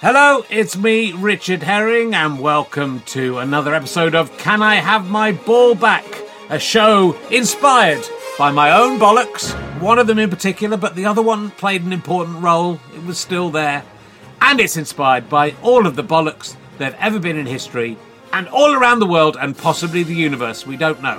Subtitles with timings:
[0.00, 5.32] Hello, it's me, Richard Herring, and welcome to another episode of Can I Have My
[5.32, 6.04] Ball Back?
[6.50, 8.06] A show inspired
[8.38, 9.50] by my own bollocks,
[9.80, 12.78] one of them in particular, but the other one played an important role.
[12.94, 13.82] It was still there.
[14.40, 17.98] And it's inspired by all of the bollocks that have ever been in history
[18.32, 20.64] and all around the world and possibly the universe.
[20.64, 21.18] We don't know.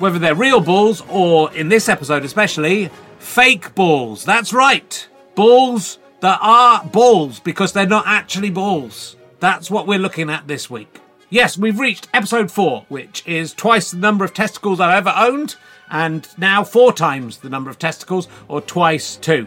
[0.00, 2.90] Whether they're real balls or, in this episode especially,
[3.20, 4.22] fake balls.
[4.22, 5.08] That's right.
[5.34, 9.16] Balls that are balls because they're not actually balls.
[9.40, 11.00] That's what we're looking at this week.
[11.30, 15.56] Yes, we've reached episode four, which is twice the number of testicles I've ever owned,
[15.90, 19.46] and now four times the number of testicles, or twice two.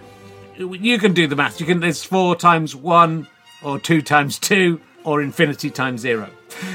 [0.58, 1.60] You can do the math.
[1.60, 1.80] You can.
[1.80, 3.28] There's four times one,
[3.64, 6.30] or two times two, or infinity times zero.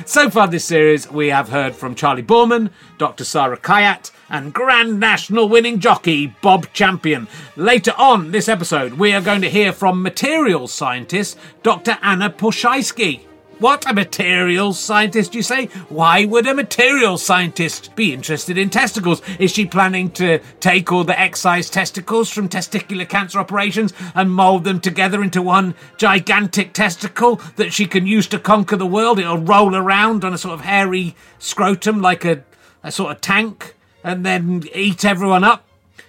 [0.07, 3.25] So far this series, we have heard from Charley Boorman, Dr.
[3.25, 7.29] Sara Kayat, and Grand National winning jockey Bob Champion.
[7.57, 11.99] Later on this episode, we are going to hear from materials scientist Dr.
[12.03, 13.21] Anna Ploszajski.
[13.59, 15.67] What, a materials scientist, you say?
[15.89, 19.23] Why would a materials scientist be interested in testicles?
[19.39, 24.65] Is she planning to take all the excised testicles from testicular cancer operations and mould
[24.65, 29.19] them together into one gigantic testicle that she can use to conquer the world?
[29.19, 32.45] It'll roll around on a sort of hairy scrotum like a,
[32.83, 33.76] a sort of tank
[34.07, 35.65] and then eat everyone up?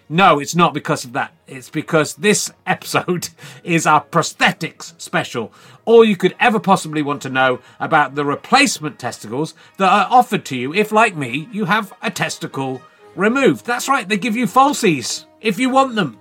[0.07, 1.33] No, it's not because of that.
[1.47, 3.29] It's because this episode
[3.63, 5.51] is our prosthetics special.
[5.83, 10.45] All you could ever possibly want to know about the replacement testicles that are offered
[10.45, 12.81] to you if, like me, you have a testicle
[13.15, 13.65] removed.
[13.65, 16.19] That's right, they give you falsies if you want them.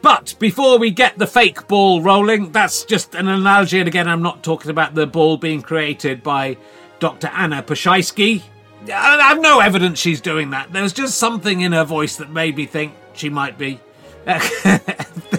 [0.00, 4.22] But before we get the fake ball rolling, that's just an analogy, and again, I'm
[4.22, 6.56] not talking about the ball being created by
[6.98, 7.28] Dr.
[7.28, 8.42] Anna Ploszajski.
[8.88, 10.72] I have no evidence she's doing that.
[10.72, 13.80] There was just something in her voice that made me think she might be.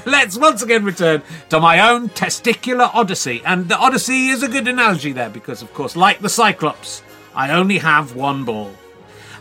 [0.05, 3.41] Let's once again return to my own testicular odyssey.
[3.45, 7.01] And the odyssey is a good analogy there because, of course, like the Cyclops,
[7.35, 8.71] I only have one ball.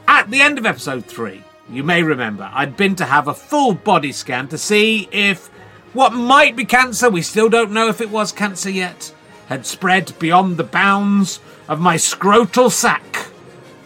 [0.09, 3.75] At the end of episode 3, you may remember, I'd been to have a full
[3.75, 5.49] body scan to see if
[5.93, 9.15] what might be cancer, we still don't know if it was cancer yet,
[9.47, 13.32] had spread beyond the bounds of my scrotal sac.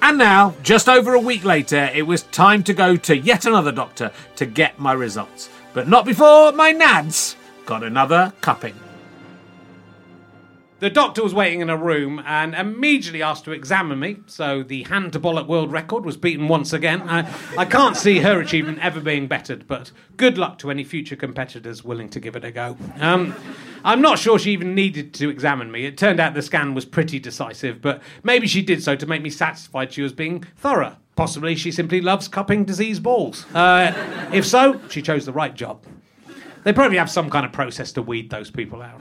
[0.07, 3.73] And now, just over a week later, it was time to go to yet another
[3.73, 5.51] doctor to get my results.
[5.75, 8.77] But not before my nads got another cupping.
[10.79, 14.19] The doctor was waiting in a room and immediately asked to examine me.
[14.27, 17.03] So the hand to bollock world record was beaten once again.
[17.09, 21.17] I, I can't see her achievement ever being bettered, but good luck to any future
[21.17, 22.77] competitors willing to give it a go.
[23.01, 23.35] Um,
[23.87, 25.87] I'm not sure she even needed to examine me.
[25.87, 29.23] It turned out the scan was pretty decisive, but maybe she did so to make
[29.23, 30.97] me satisfied she was being thorough.
[31.15, 33.47] Possibly she simply loves cupping disease balls.
[33.55, 33.93] Uh,
[34.33, 35.85] if so, she chose the right job.
[36.67, 39.01] They probably have some kind of process to weed those people out.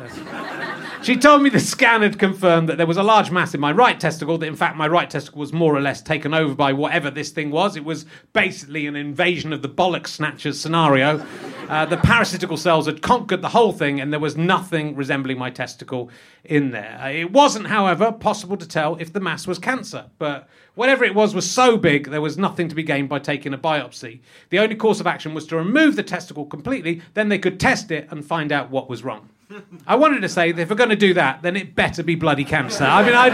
[1.02, 3.72] She told me the scan had confirmed that there was a large mass in my
[3.72, 6.74] right testicle, that in fact my right testicle was more or less taken over by
[6.74, 7.76] whatever this thing was.
[7.76, 11.26] It was basically an invasion of the bollock snatchers scenario.
[11.68, 15.50] Uh, the parasitical cells had conquered the whole thing, and there was nothing resembling my
[15.50, 16.12] testicle
[16.44, 17.00] in there.
[17.02, 21.16] Uh, it wasn't, however, possible to tell if the mass was cancer, but whatever it
[21.16, 24.20] was was so big there was nothing to be gained by taking a biopsy.
[24.50, 27.92] The only course of action was to remove the testicle completely, then they could test
[27.92, 29.30] it and find out what was wrong.
[29.88, 32.16] I wanted to say that if we're going to do that, then it better be
[32.16, 32.84] bloody cancer.
[32.84, 33.34] I mean, I'd,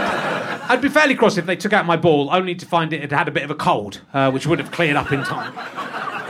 [0.70, 3.12] I'd be fairly cross if they took out my ball only to find it had
[3.12, 5.54] had a bit of a cold, uh, which would have cleared up in time.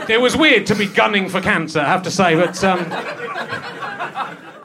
[0.09, 2.79] It was weird to be gunning for cancer, I have to say, but um,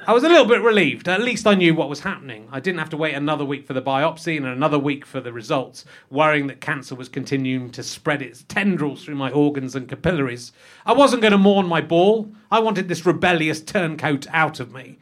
[0.08, 1.06] I was a little bit relieved.
[1.06, 2.48] At least I knew what was happening.
[2.50, 5.34] I didn't have to wait another week for the biopsy and another week for the
[5.34, 10.50] results, worrying that cancer was continuing to spread its tendrils through my organs and capillaries.
[10.86, 12.32] I wasn't going to mourn my ball.
[12.50, 14.98] I wanted this rebellious turncoat out of me.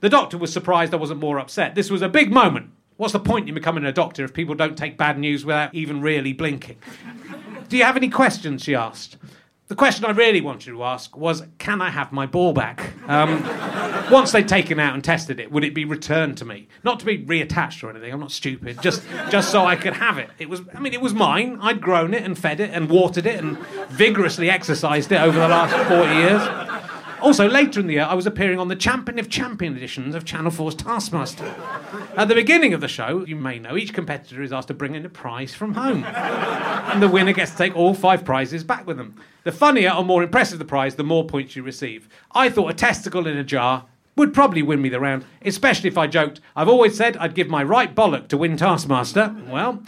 [0.00, 1.76] The doctor was surprised I wasn't more upset.
[1.76, 2.70] This was a big moment.
[2.96, 6.00] What's the point in becoming a doctor if people don't take bad news without even
[6.00, 6.78] really blinking?
[7.68, 8.64] Do you have any questions?
[8.64, 9.18] She asked.
[9.68, 12.94] The question I really wanted to ask was, can I have my ball back?
[13.06, 13.42] Um,
[14.10, 16.68] once they'd taken out and tested it, would it be returned to me?
[16.84, 18.10] Not to be reattached or anything.
[18.10, 18.80] I'm not stupid.
[18.80, 20.30] Just, just so I could have it.
[20.38, 21.58] It was, I mean, it was mine.
[21.60, 23.58] I'd grown it and fed it and watered it and
[23.90, 26.77] vigorously exercised it over the last 40 years.
[27.20, 30.24] Also, later in the year, I was appearing on the Champion of Champion editions of
[30.24, 31.52] Channel 4's Taskmaster.
[32.16, 34.94] At the beginning of the show, you may know, each competitor is asked to bring
[34.94, 36.04] in a prize from home.
[36.04, 39.16] And the winner gets to take all five prizes back with them.
[39.44, 42.08] The funnier or more impressive the prize, the more points you receive.
[42.32, 43.86] I thought a testicle in a jar
[44.16, 46.40] would probably win me the round, especially if I joked.
[46.56, 49.34] I've always said I'd give my right bollock to win Taskmaster.
[49.48, 49.82] Well,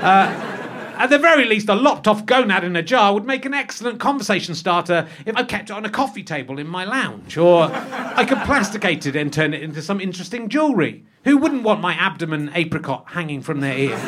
[0.00, 0.61] uh,
[1.02, 3.98] at the very least, a lopped off gonad in a jar would make an excellent
[3.98, 7.36] conversation starter if I kept it on a coffee table in my lounge.
[7.36, 11.04] Or I could plasticate it and turn it into some interesting jewellery.
[11.24, 13.98] Who wouldn't want my abdomen apricot hanging from their ear?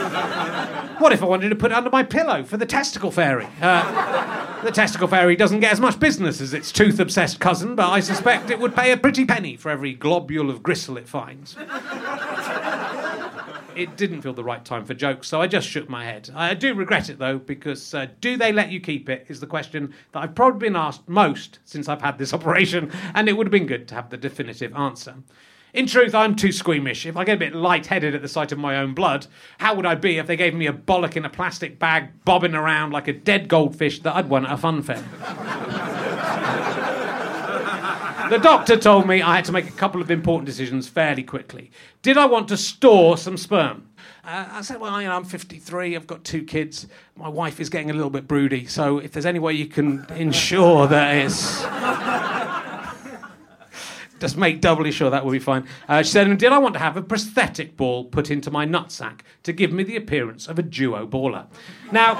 [0.98, 3.48] What if I wanted to put it under my pillow for the testicle fairy?
[3.60, 7.88] Uh, the testicle fairy doesn't get as much business as its tooth obsessed cousin, but
[7.90, 11.56] I suspect it would pay a pretty penny for every globule of gristle it finds
[13.76, 16.30] it didn't feel the right time for jokes, so I just shook my head.
[16.34, 19.46] I do regret it though, because uh, do they let you keep it is the
[19.46, 23.46] question that I've probably been asked most since I've had this operation, and it would
[23.46, 25.16] have been good to have the definitive answer.
[25.72, 27.04] In truth, I'm too squeamish.
[27.04, 29.26] If I get a bit light-headed at the sight of my own blood,
[29.58, 32.54] how would I be if they gave me a bollock in a plastic bag bobbing
[32.54, 35.02] around like a dead goldfish that I'd won at a fun fair?
[38.30, 41.70] the doctor told me I had to make a couple of important decisions fairly quickly.
[42.02, 43.88] Did I want to store some sperm?
[44.24, 46.86] Uh, I said, well, you know, I'm 53, I've got two kids,
[47.16, 50.06] my wife is getting a little bit broody, so if there's any way you can
[50.16, 51.64] ensure that it's.
[54.20, 55.66] Just make doubly sure that will be fine.
[55.86, 59.20] Uh, she said, Did I want to have a prosthetic ball put into my nutsack
[59.42, 61.46] to give me the appearance of a duo baller?
[61.92, 62.14] Now,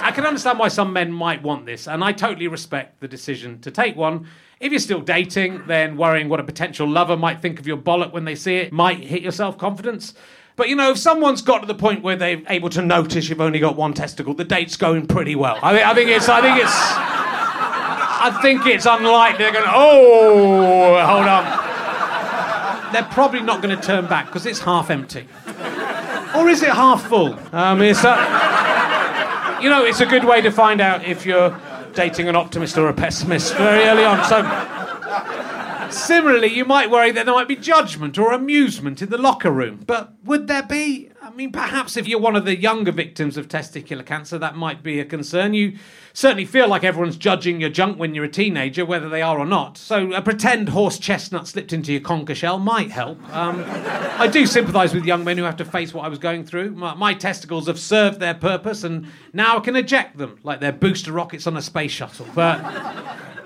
[0.00, 3.60] I can understand why some men might want this, and I totally respect the decision
[3.62, 4.28] to take one.
[4.58, 8.12] If you're still dating, then worrying what a potential lover might think of your bollock
[8.12, 10.14] when they see it might hit your self confidence.
[10.56, 13.42] But you know, if someone's got to the point where they're able to notice you've
[13.42, 15.58] only got one testicle, the date's going pretty well.
[15.62, 16.28] I, mean, I think it's.
[16.30, 16.72] I think it's.
[16.72, 19.66] I think it's unlikely they're going.
[19.68, 22.92] Oh, hold on.
[22.94, 25.28] They're probably not going to turn back because it's half empty,
[26.34, 27.38] or is it half full?
[27.52, 28.04] Um, it's.
[28.04, 31.50] A, you know, it's a good way to find out if you're
[31.96, 34.22] dating an optimist or a pessimist very early on.
[34.24, 39.50] So, similarly, you might worry that there might be judgment or amusement in the locker
[39.50, 39.82] room.
[39.86, 41.10] But would there be?
[41.22, 44.82] I mean, perhaps if you're one of the younger victims of testicular cancer, that might
[44.82, 45.54] be a concern.
[45.54, 45.78] You
[46.16, 49.44] certainly feel like everyone's judging your junk when you're a teenager, whether they are or
[49.44, 49.76] not.
[49.76, 53.18] So a pretend horse chestnut slipped into your conker shell might help.
[53.34, 56.46] Um, I do sympathise with young men who have to face what I was going
[56.46, 56.70] through.
[56.70, 60.72] My, my, testicles have served their purpose, and now I can eject them like they're
[60.72, 62.26] booster rockets on a space shuttle.
[62.34, 62.62] But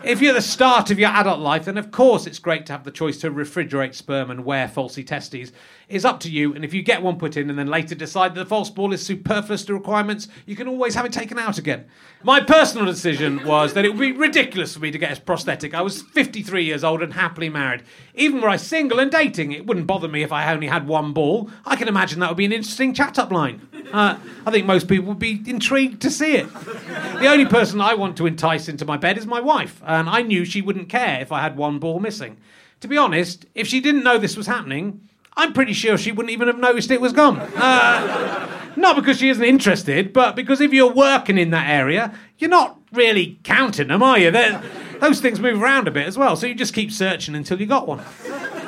[0.03, 2.85] If you're the start of your adult life, then of course it's great to have
[2.85, 5.53] the choice to refrigerate sperm and wear falsy testes.
[5.91, 8.35] It's up to you, and if you get one put in and then later decide
[8.35, 11.59] that the false ball is superfluous to requirements, you can always have it taken out
[11.59, 11.85] again.
[12.23, 15.73] My personal decision was that it would be ridiculous for me to get a prosthetic.
[15.73, 17.83] I was 53 years old and happily married.
[18.15, 21.15] Even were I single and dating, it wouldn't bother me if I only had one
[21.15, 21.49] ball.
[21.65, 23.67] I can imagine that would be an interesting chat up line.
[23.91, 26.53] Uh, I think most people would be intrigued to see it.
[26.53, 30.21] The only person I want to entice into my bed is my wife, and I
[30.21, 32.37] knew she wouldn't care if I had one ball missing.
[32.81, 36.33] To be honest, if she didn't know this was happening, I'm pretty sure she wouldn't
[36.33, 37.39] even have noticed it was gone.
[37.39, 42.51] Uh, not because she isn't interested, but because if you're working in that area, you're
[42.51, 44.31] not really counting them, are you?
[44.31, 44.63] They're,
[45.01, 47.67] those things move around a bit as well, so you just keep searching until you
[47.67, 48.03] got one.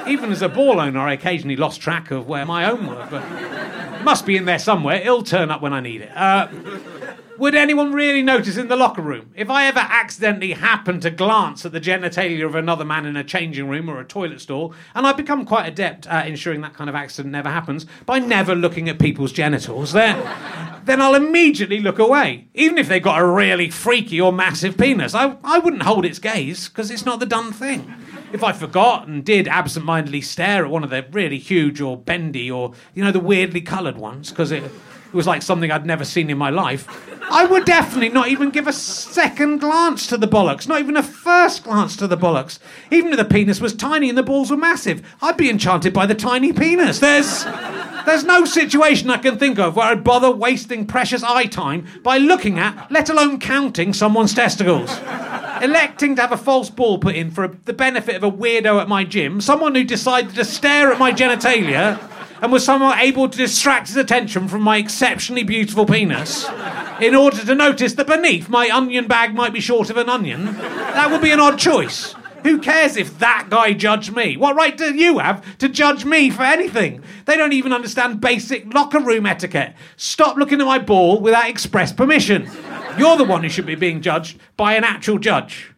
[0.06, 3.22] Even as a ball owner, I occasionally lost track of where my own were, but
[4.02, 4.96] must be in there somewhere.
[4.96, 6.10] It'll turn up when I need it.
[6.16, 6.48] Uh,
[7.38, 9.30] would anyone really notice in the locker room?
[9.34, 13.24] If I ever accidentally happen to glance at the genitalia of another man in a
[13.24, 16.90] changing room or a toilet stall, and I've become quite adept at ensuring that kind
[16.90, 20.22] of accident never happens by never looking at people's genitals, then,
[20.84, 22.48] then I'll immediately look away.
[22.54, 26.18] Even if they've got a really freaky or massive penis, I, I wouldn't hold its
[26.18, 27.94] gaze because it's not the done thing.
[28.32, 32.50] If I forgot and did absent-mindedly stare at one of the really huge or bendy
[32.50, 34.70] or, you know, the weirdly coloured ones, because it it
[35.12, 36.88] was like something I'd never seen in my life,
[37.30, 41.02] I would definitely not even give a second glance to the bollocks, not even a
[41.02, 42.58] first glance to the bollocks.
[42.90, 46.06] Even if the penis was tiny and the balls were massive, I'd be enchanted by
[46.06, 46.98] the tiny penis.
[46.98, 47.44] There's.
[48.04, 52.18] There's no situation I can think of where I'd bother wasting precious eye time by
[52.18, 54.90] looking at, let alone counting, someone's testicles.
[55.62, 58.80] Electing to have a false ball put in for a, the benefit of a weirdo
[58.80, 62.00] at my gym, someone who decided to stare at my genitalia
[62.42, 66.46] and was somehow able to distract his attention from my exceptionally beautiful penis
[67.00, 70.46] in order to notice that beneath my onion bag might be short of an onion,
[70.46, 72.16] that would be an odd choice.
[72.42, 74.36] Who cares if that guy judged me?
[74.36, 77.04] What right do you have to judge me for anything?
[77.24, 79.74] They don't even understand basic locker room etiquette.
[79.96, 82.50] Stop looking at my ball without express permission.
[82.98, 85.72] You're the one who should be being judged by an actual judge.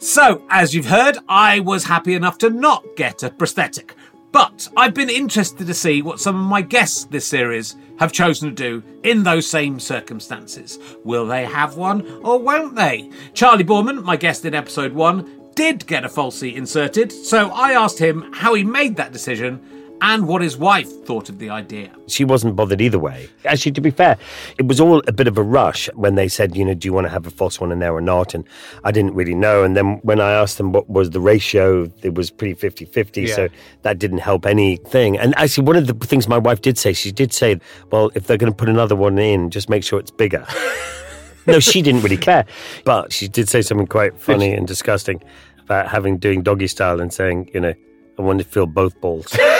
[0.00, 3.96] So, as you've heard, I was happy enough to not get a prosthetic.
[4.30, 8.48] But I've been interested to see what some of my guests this series have chosen
[8.50, 10.78] to do in those same circumstances.
[11.02, 13.10] Will they have one or won't they?
[13.34, 17.98] Charley Boorman, my guest in episode one, did get a falsie inserted, so I asked
[17.98, 19.60] him how he made that decision
[20.00, 21.90] and what his wife thought of the idea.
[22.06, 23.28] She wasn't bothered either way.
[23.44, 24.16] Actually, to be fair,
[24.58, 26.92] it was all a bit of a rush when they said, you know, do you
[26.92, 28.34] want to have a false one in there or not?
[28.34, 28.44] And
[28.84, 29.64] I didn't really know.
[29.64, 33.22] And then when I asked them what was the ratio, it was pretty 50 50.
[33.22, 33.34] Yeah.
[33.34, 33.48] So
[33.82, 35.18] that didn't help anything.
[35.18, 38.26] And actually, one of the things my wife did say, she did say, well, if
[38.26, 40.46] they're going to put another one in, just make sure it's bigger.
[41.46, 42.46] no, she didn't really care.
[42.84, 45.22] But she did say something quite funny and disgusting
[45.58, 47.74] about having doing doggy style and saying, you know,
[48.18, 49.36] I want to feel both balls.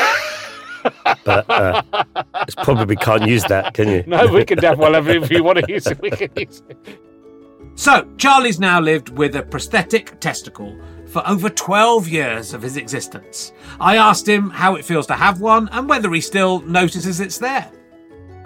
[1.25, 1.83] but uh,
[2.42, 4.04] it's probably can't use that, can you?
[4.07, 7.00] No, we can definitely, well, if you want to use it, we can use it.
[7.75, 10.76] So, Charley's now lived with a prosthetic testicle
[11.07, 13.52] for over 12 years of his existence.
[13.80, 17.38] I asked him how it feels to have one and whether he still notices it's
[17.38, 17.71] there.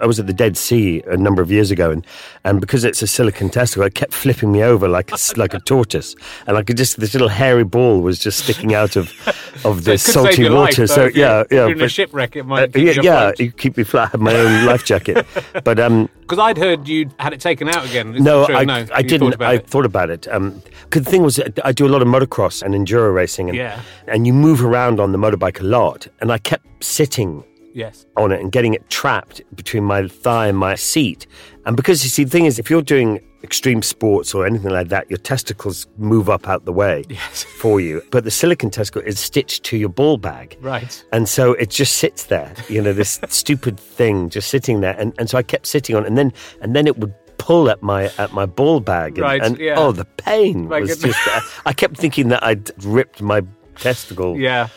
[0.03, 2.05] I was at the Dead Sea a number of years ago, and,
[2.43, 5.59] and because it's a silicon testicle, it kept flipping me over like a, like a
[5.61, 6.13] tortoise,
[6.45, 9.11] and I could just this little hairy ball was just sticking out of
[9.65, 10.81] of the So salty water.
[10.83, 11.67] life, so yeah, yeah.
[11.67, 14.03] in a shipwreck, it uh, might keep yeah, you yeah, you keep me flat.
[14.03, 15.25] I have my own life jacket,
[15.63, 18.11] but um, Because I'd heard you had it taken out again.
[18.21, 19.33] no, I, no, I thought didn't.
[19.35, 19.67] about I it.
[19.67, 20.27] thought about it.
[20.27, 23.57] Um, 'cause the thing was, I do a lot of motocross and enduro racing, and
[23.57, 23.79] Yeah.
[24.07, 27.43] and you move around on the motorbike a lot, and I kept sitting
[27.73, 28.05] Yes.
[28.17, 31.27] on it and getting it trapped between my thigh and my seat.
[31.65, 34.87] And because you see, the thing is, if you're doing extreme sports or anything like
[34.89, 37.43] that, your testicles move up out the way Yes.
[37.59, 38.01] for you.
[38.11, 40.57] But the silicon testicle is stitched to your ball bag.
[40.61, 41.03] Right.
[41.11, 44.95] And so it just sits there, you know, this stupid thing just sitting there.
[44.97, 47.69] And, and so I kept sitting on it, and then and then it would pull
[47.69, 49.17] at my at my ball bag.
[49.17, 49.75] And, Right, and yeah.
[49.77, 51.15] oh, the pain My was goodness.
[51.25, 51.27] just.
[51.65, 53.41] I, I kept thinking that I'd ripped my
[53.75, 54.67] testicle Yeah.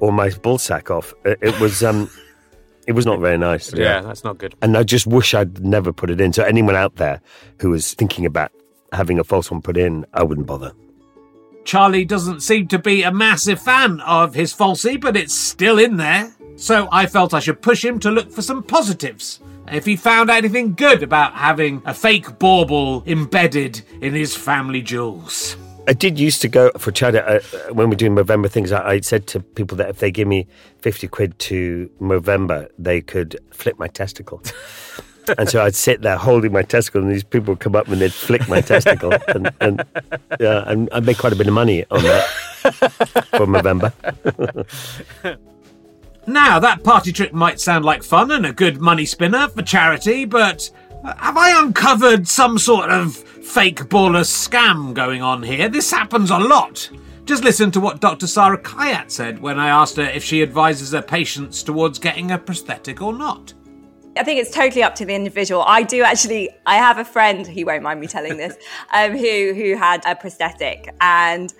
[0.00, 1.14] or my ball sack off.
[1.24, 2.10] It, it was um,
[2.88, 3.70] it was not very nice.
[3.74, 4.54] Yeah, that's not good.
[4.62, 6.32] And I just wish I'd never put it in.
[6.32, 7.20] So anyone out there
[7.60, 8.50] who was thinking about
[8.94, 10.72] having a false one put in, I wouldn't bother.
[11.66, 15.98] Charley doesn't seem to be a massive fan of his falsie, but it's still in
[15.98, 16.32] there.
[16.56, 19.40] So I felt I should push him to look for some positives.
[19.70, 25.58] If he found anything good about having a fake bauble embedded in his family jewels.
[25.88, 27.40] I did used to go for Chad uh,
[27.72, 28.72] when we're doing Movember things.
[28.72, 30.46] I, I said to people that if they give me
[30.80, 34.42] 50 quid to Movember, they could flip my testicle.
[35.38, 38.02] and so I'd sit there holding my testicle, and these people would come up and
[38.02, 39.82] they'd flick my testicle, and, and
[40.38, 42.26] yeah, and I'd make quite a bit of money on that
[43.30, 43.92] for Movember.
[46.26, 50.26] Now, that party trick might sound like fun and a good money spinner for charity,
[50.26, 50.70] but
[51.18, 55.68] have I uncovered some sort of fake baller scam going on here?
[55.68, 56.90] This happens a lot.
[57.24, 58.26] Just listen to what Dr.
[58.26, 62.38] Sara Kayat said when I asked her if she advises her patients towards getting a
[62.38, 63.52] prosthetic or not.
[64.16, 65.62] I think it's totally up to the individual.
[65.62, 66.50] I do actually.
[66.66, 67.46] I have a friend.
[67.46, 68.56] He won't mind me telling this.
[68.94, 71.52] Um, who who had a prosthetic, and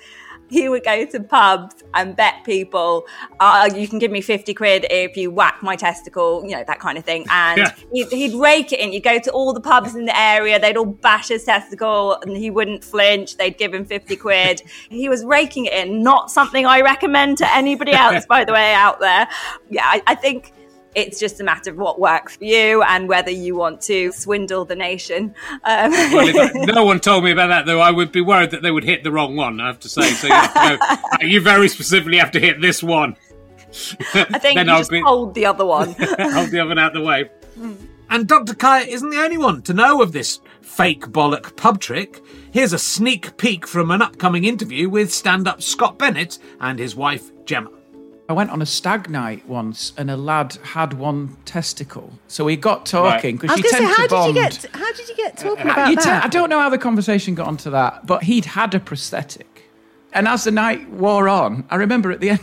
[0.50, 3.06] he would go to pubs and bet people,
[3.40, 6.80] uh, you can give me 50 quid if you whack my testicle, you know, that
[6.80, 7.26] kind of thing.
[7.30, 7.74] And Yeah.
[7.92, 8.92] he'd, he'd rake it in.
[8.92, 12.36] You go to all the pubs in the area, they'd all bash his testicle and
[12.36, 13.36] he wouldn't flinch.
[13.36, 14.62] They'd give him 50 quid.
[14.90, 18.72] he was raking it in, not something I recommend to anybody else, by the way,
[18.74, 19.28] out there.
[19.70, 20.52] Yeah, I, I think
[20.94, 24.64] it's just a matter of what works for you and whether you want to swindle
[24.64, 25.34] the nation.
[25.64, 27.80] Um, Well, if no one told me about that, though.
[27.80, 29.60] I would be worried that they would hit the wrong one.
[29.60, 30.02] I have to say.
[30.10, 33.16] So you, have to go, you very specifically have to hit this one.
[34.14, 35.94] I think Then you I'll just be- hold the other one.
[35.98, 37.30] Hold the oven out the way.
[38.10, 38.54] And Dr.
[38.54, 42.22] Kayat isn't the only one to know of this fake bollock pub trick.
[42.50, 46.96] Here's a sneak peek from an upcoming interview with stand up Scott Bennett and his
[46.96, 47.77] wife Jemma.
[48.28, 52.12] I went on a stag night once, and a lad had one testicle.
[52.28, 54.42] So we got talking because was you going to say, tend how to did you
[54.42, 54.62] bond.
[54.62, 54.70] get?
[54.74, 56.24] How did you get talking Uh, about you te- that?
[56.24, 59.70] I don't know how the conversation got onto that, but he'd had a prosthetic.
[60.12, 62.40] And as the night wore on, I remember at the end,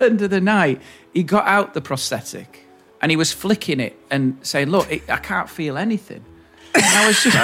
[0.00, 0.80] end of the night,
[1.14, 2.66] he got out the prosthetic
[3.00, 6.24] and he was flicking it and saying, "Look, it, I can't feel anything."
[6.74, 7.36] And I was just,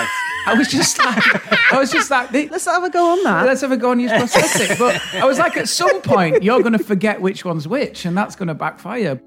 [0.46, 3.46] I was just like, I was just like, Let's have a go on that.
[3.46, 4.78] Let's have a go on use prosthetic.
[4.78, 8.16] But I was like, at some point, you're going to forget which one's which, and
[8.16, 9.20] that's going to backfire.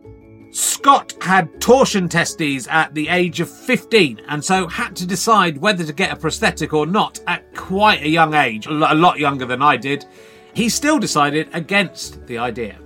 [0.51, 5.85] Scott had torsion testes at the age of 15 and so had to decide whether
[5.85, 9.45] to get a prosthetic or not at quite a young age, a a lot younger
[9.45, 10.05] than I did.
[10.53, 12.77] He still decided against the idea.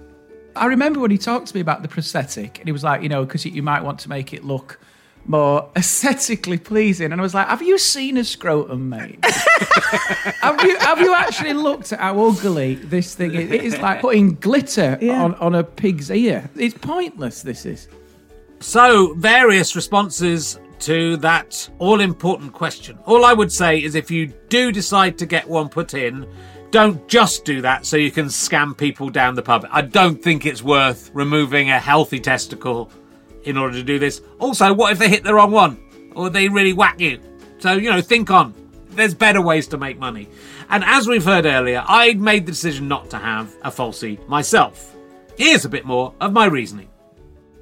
[0.55, 3.09] I remember when he talked to me about the prosthetic, and he was like, you
[3.09, 4.79] know, because you might want to make it look
[5.27, 7.11] more aesthetically pleasing.
[7.11, 9.23] And I was like, have you seen a scrotum, mate?
[9.25, 13.51] have you have you actually looked at how ugly this thing is?
[13.51, 15.23] It is like putting glitter Yeah.
[15.23, 16.49] on, on a pig's ear.
[16.55, 17.87] It's pointless, this is.
[18.59, 22.97] So, various responses to that all important question.
[23.05, 26.27] All I would say is if you do decide to get one put in,
[26.71, 29.65] don't just do that so you can scam people down the pub.
[29.71, 32.91] I don't think it's worth removing a healthy testicle
[33.45, 34.21] in order to do this.
[34.39, 35.81] Also, what if they hit the wrong one?
[36.15, 37.19] Or they really whack you?
[37.59, 38.53] So, you know, think on.
[38.89, 40.29] There's better ways to make money.
[40.69, 44.95] And as we've heard earlier, I'd made the decision not to have a falsie myself.
[45.37, 46.89] Here's a bit more of my reasoning.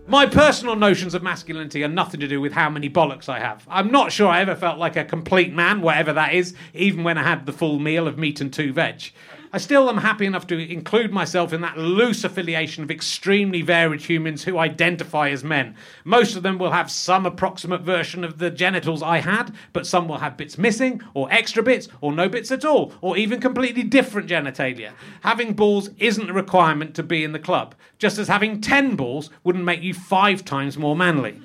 [0.06, 3.66] My personal notions of masculinity are nothing to do with how many bollocks I have.
[3.70, 7.18] I'm not sure I ever felt like a complete man, whatever that is, even when
[7.18, 9.12] I had the full meal of meat and two veg.
[9.56, 14.02] I still am happy enough to include myself in that loose affiliation of extremely varied
[14.02, 15.76] humans who identify as men.
[16.04, 20.08] Most of them will have some approximate version of the genitals I had, but some
[20.08, 23.84] will have bits missing, or extra bits, or no bits at all, or even completely
[23.84, 24.94] different genitalia.
[25.22, 29.30] Having balls isn't a requirement to be in the club, just as having 10 balls
[29.44, 31.40] wouldn't make you five times more manly.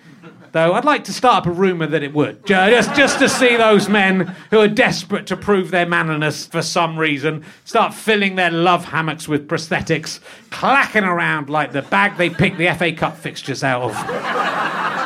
[0.52, 3.56] Though I'd like to start up a rumour that it would, just, just to see
[3.56, 8.50] those men who are desperate to prove their manliness for some reason start filling their
[8.50, 13.62] love hammocks with prosthetics, clacking around like the bag they picked the FA Cup fixtures
[13.62, 14.97] out of.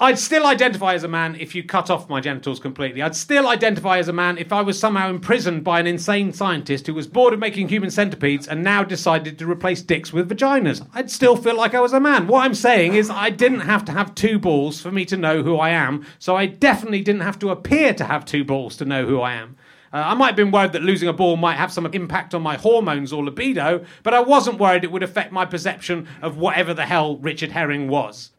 [0.00, 3.00] I'd still identify as a man if you cut off my genitals completely.
[3.00, 6.88] I'd still identify as a man if I was somehow imprisoned by an insane scientist
[6.88, 10.84] who was bored of making human centipedes and now decided to replace dicks with vaginas.
[10.94, 12.26] I'd still feel like I was a man.
[12.26, 15.44] What I'm saying is, I didn't have to have two balls for me to know
[15.44, 18.84] who I am, so I definitely didn't have to appear to have two balls to
[18.84, 19.56] know who I am.
[19.92, 22.42] Uh, I might have been worried that losing a ball might have some impact on
[22.42, 26.74] my hormones or libido, but I wasn't worried it would affect my perception of whatever
[26.74, 28.32] the hell Richard Herring was.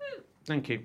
[0.45, 0.81] Thank you.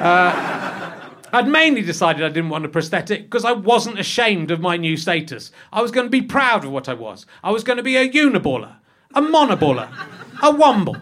[0.00, 1.00] Uh,
[1.32, 4.96] I'd mainly decided I didn't want a prosthetic because I wasn't ashamed of my new
[4.96, 5.52] status.
[5.72, 7.24] I was going to be proud of what I was.
[7.44, 8.76] I was going to be a uniballer,
[9.14, 9.88] a monoballer,
[10.42, 11.00] a womble.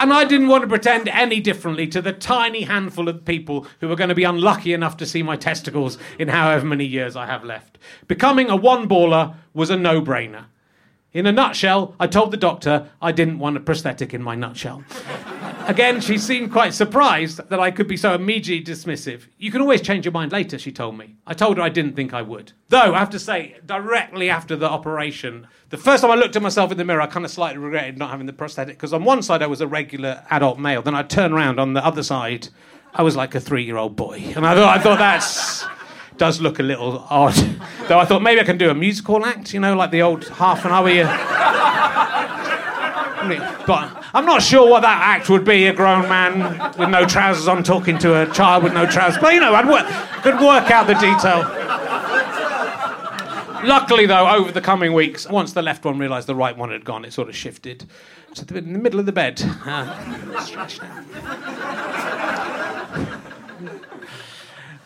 [0.00, 3.90] And I didn't want to pretend any differently to the tiny handful of people who
[3.90, 7.26] are going to be unlucky enough to see my testicles in however many years I
[7.26, 7.78] have left.
[8.06, 10.44] Becoming a one baller was a no brainer.
[11.18, 14.84] In a nutshell, I told the doctor I didn't want a prosthetic in my nutshell.
[15.66, 19.22] Again, she seemed quite surprised that I could be so immediately dismissive.
[19.36, 21.16] You can always change your mind later, she told me.
[21.26, 22.52] I told her I didn't think I would.
[22.68, 26.42] Though, I have to say, directly after the operation, the first time I looked at
[26.42, 29.02] myself in the mirror, I kind of slightly regretted not having the prosthetic because on
[29.02, 32.04] one side I was a regular adult male, then I turned around on the other
[32.04, 32.46] side,
[32.94, 34.22] I was like a three year old boy.
[34.36, 35.66] And I thought, I thought that's.
[36.18, 37.34] Does look a little odd.
[37.88, 40.26] Though I thought maybe I can do a musical act, you know, like the old
[40.28, 40.88] half an hour.
[43.66, 47.46] But I'm not sure what that act would be a grown man with no trousers
[47.46, 49.20] on talking to a child with no trousers.
[49.20, 49.86] But you know, I'd work,
[50.22, 51.44] could work out the detail.
[53.64, 56.84] Luckily, though, over the coming weeks, once the left one realised the right one had
[56.84, 57.86] gone, it sort of shifted
[58.46, 59.42] the, in the middle of the bed.
[59.66, 59.94] Uh.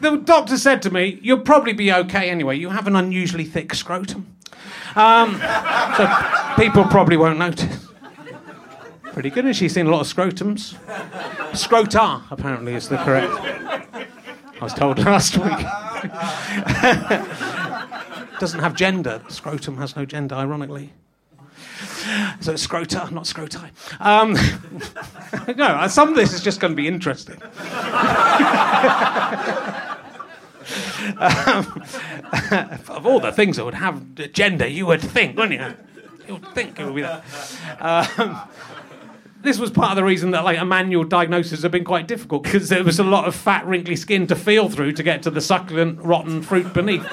[0.03, 2.57] The doctor said to me, You'll probably be okay anyway.
[2.57, 4.27] You have an unusually thick scrotum.
[4.97, 5.41] Um,
[5.97, 7.89] so people probably won't notice.
[9.13, 10.75] Pretty good, and she's seen a lot of scrotums.
[11.53, 13.33] Scrotar, apparently, is the correct.
[13.33, 15.67] I was told last week.
[18.41, 19.23] Doesn't have gender.
[19.29, 20.93] Scrotum has no gender, ironically.
[22.41, 23.71] So it's not scroti.
[24.01, 24.33] Um,
[25.57, 27.41] no, some of this is just going to be interesting.
[31.19, 31.83] Um,
[32.89, 35.75] of all the things that would have gender, you would think, wouldn't you?
[36.27, 37.25] You would think it would be that.
[37.81, 38.41] Um,
[39.43, 42.45] this was part of the reason that like a manual diagnosis had been quite difficult
[42.45, 45.31] because there was a lot of fat, wrinkly skin to feel through to get to
[45.31, 47.07] the succulent, rotten fruit beneath.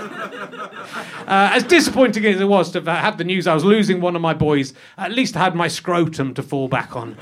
[1.28, 4.22] Uh, as disappointing as it was to have the news I was losing one of
[4.22, 7.18] my boys, at least I had my scrotum to fall back on.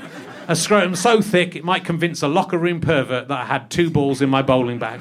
[0.46, 3.90] A scrotum so thick it might convince a locker room pervert that I had two
[3.90, 5.00] balls in my bowling bag.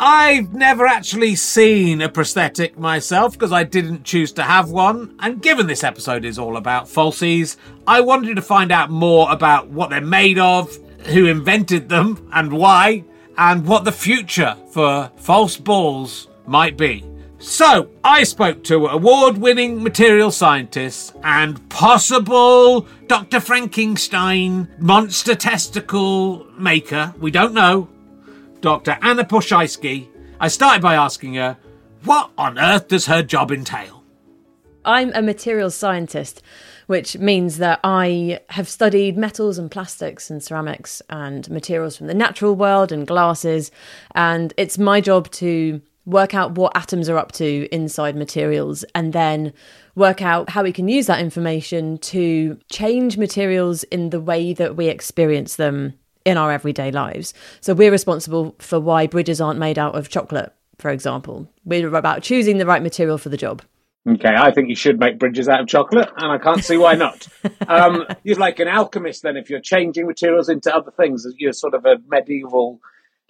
[0.00, 5.16] I've never actually seen a prosthetic myself because I didn't choose to have one.
[5.18, 9.66] And given this episode is all about falsies, I wanted to find out more about
[9.66, 10.72] what they're made of,
[11.06, 13.04] who invented them and why,
[13.36, 17.04] and what the future for false balls might be.
[17.40, 23.40] So, I spoke to award winning material scientists and possible Dr.
[23.40, 27.88] Frankenstein monster testicle maker, we don't know,
[28.60, 28.98] Dr.
[29.02, 30.08] Anna Ploszajski,
[30.40, 31.56] I started by asking her,
[32.02, 34.02] what on earth does her job entail?
[34.84, 36.42] I'm a materials scientist,
[36.86, 42.14] which means that I have studied metals and plastics and ceramics and materials from the
[42.14, 43.70] natural world and glasses.
[44.14, 49.12] And it's my job to work out what atoms are up to inside materials and
[49.12, 49.52] then
[49.94, 54.74] work out how we can use that information to change materials in the way that
[54.74, 57.34] we experience them in our everyday lives.
[57.60, 61.48] So we're responsible for why bridges aren't made out of chocolate, for example.
[61.64, 63.62] We're about choosing the right material for the job.
[64.08, 66.94] Okay, I think you should make bridges out of chocolate, and I can't see why
[66.94, 67.28] not.
[67.68, 71.26] um, you're like an alchemist then, if you're changing materials into other things.
[71.36, 72.80] You're sort of a medieval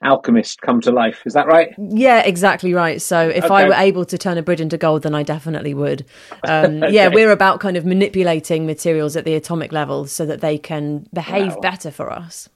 [0.05, 1.23] alchemist come to life.
[1.27, 1.75] Is that right?
[1.77, 3.03] Yeah, exactly right.
[3.03, 3.55] So if Okay.
[3.55, 6.05] I were able to turn a bridge into gold, then I definitely would.
[6.45, 6.93] Um, Okay.
[6.93, 11.09] Yeah, we're about kind of manipulating materials at the atomic level so that they can
[11.13, 11.61] behave Wow.
[11.63, 12.49] better for us.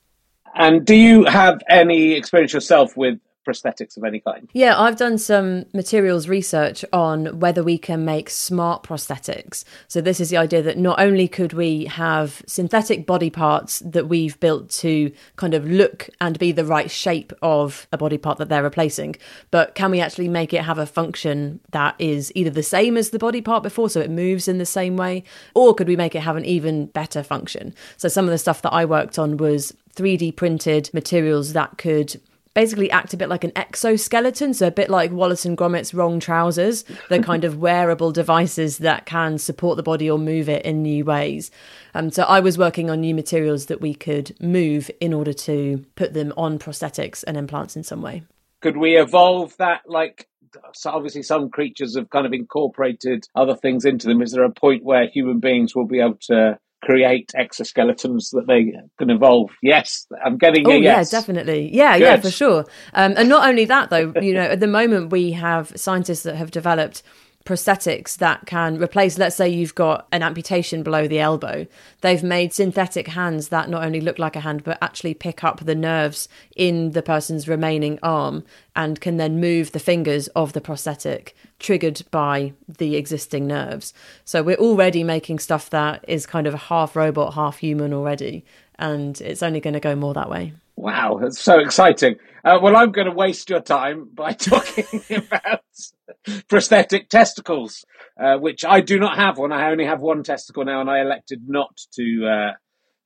[0.54, 4.48] And do you have any experience yourself with prosthetics of any kind?
[4.52, 9.64] Yeah, I've done some materials research on whether we can make smart prosthetics.
[9.88, 14.08] So, this is the idea that not only could we have synthetic body parts that
[14.08, 18.38] we've built to kind of look and be the right shape of a body part
[18.38, 19.16] that they're replacing,
[19.50, 23.10] but can we actually make it have a function that is either the same as
[23.10, 25.24] the body part before, so it moves in the same way,
[25.54, 27.74] or could we make it have an even better function?
[27.96, 32.20] So, some of the stuff that I worked on was 3D printed materials that could
[32.54, 36.20] basically act a bit like an exoskeleton, so a bit like Wallace and Gromit's wrong
[36.20, 36.84] trousers.
[37.08, 41.04] They're kind of wearable devices that can support the body or move it in new
[41.04, 41.50] ways.
[41.94, 45.84] Um, so I was working on new materials that we could move in order to
[45.94, 48.22] put them on prosthetics and implants in some way.
[48.60, 49.82] Could we evolve that?
[49.86, 50.28] Like,
[50.74, 54.22] so obviously, some creatures have kind of incorporated other things into them.
[54.22, 58.72] Is there a point where human beings will be able to create exoskeletons that they
[58.98, 59.50] can evolve?
[59.62, 61.12] Yes, I'm getting Oh yes.
[61.12, 61.70] yeah, definitely.
[61.72, 62.64] Yeah, yeah, for sure.
[62.92, 66.36] Um, and not only that, though, you know, at the moment we have scientists that
[66.36, 67.02] have developed
[67.44, 71.66] prosthetics that can replace let's say you've got an amputation below the elbow
[72.00, 75.60] they've made synthetic hands that not only look like a hand but actually pick up
[75.64, 78.44] the nerves in the person's remaining arm
[78.76, 83.94] and can then move the fingers of the prosthetic triggered by the existing nerves.
[84.24, 88.44] So we're already making stuff that is kind of half robot half human already
[88.78, 92.16] and it's only going to go more that way Wow, that's so exciting.
[92.44, 95.60] Uh, well, I'm going to waste your time by talking about
[96.48, 97.84] prosthetic testicles,
[98.20, 99.52] uh, which I do not have one.
[99.52, 102.52] I only have one testicle now, and I elected not to uh,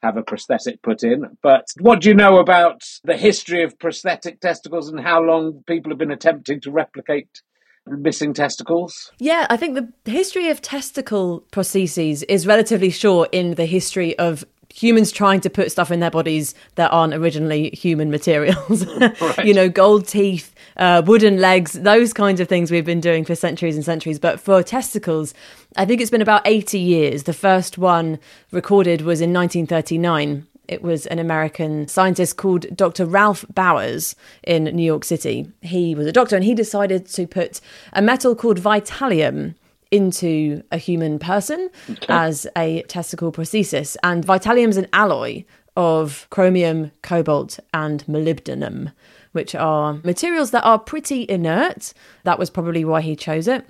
[0.02, 1.36] have a prosthetic put in.
[1.42, 5.90] But what do you know about the history of prosthetic testicles and how long people
[5.90, 7.42] have been attempting to replicate
[7.86, 9.12] missing testicles?
[9.18, 14.44] Yeah, I think the history of testicle prostheses is relatively short in the history of
[14.72, 18.86] humans trying to put stuff in their bodies that aren't originally human materials.
[19.44, 23.34] you know, gold teeth, uh, wooden legs, those kinds of things we've been doing for
[23.34, 24.18] centuries and centuries.
[24.18, 25.34] But for testicles,
[25.76, 27.22] I think it's been about 80 years.
[27.24, 28.18] The first one
[28.50, 30.46] recorded was in 1939.
[30.68, 33.06] It was an American scientist called Dr.
[33.06, 35.50] Ralph Bowers in New York City.
[35.62, 37.60] He was a doctor and he decided to put
[37.92, 39.54] a metal called Vitallium
[39.90, 42.06] into a human person okay.
[42.08, 43.96] as a testicle prosthesis.
[44.02, 45.44] And Vitallium is an alloy
[45.76, 48.92] of chromium, cobalt, and molybdenum,
[49.32, 51.92] which are materials that are pretty inert.
[52.24, 53.66] That was probably why he chose it.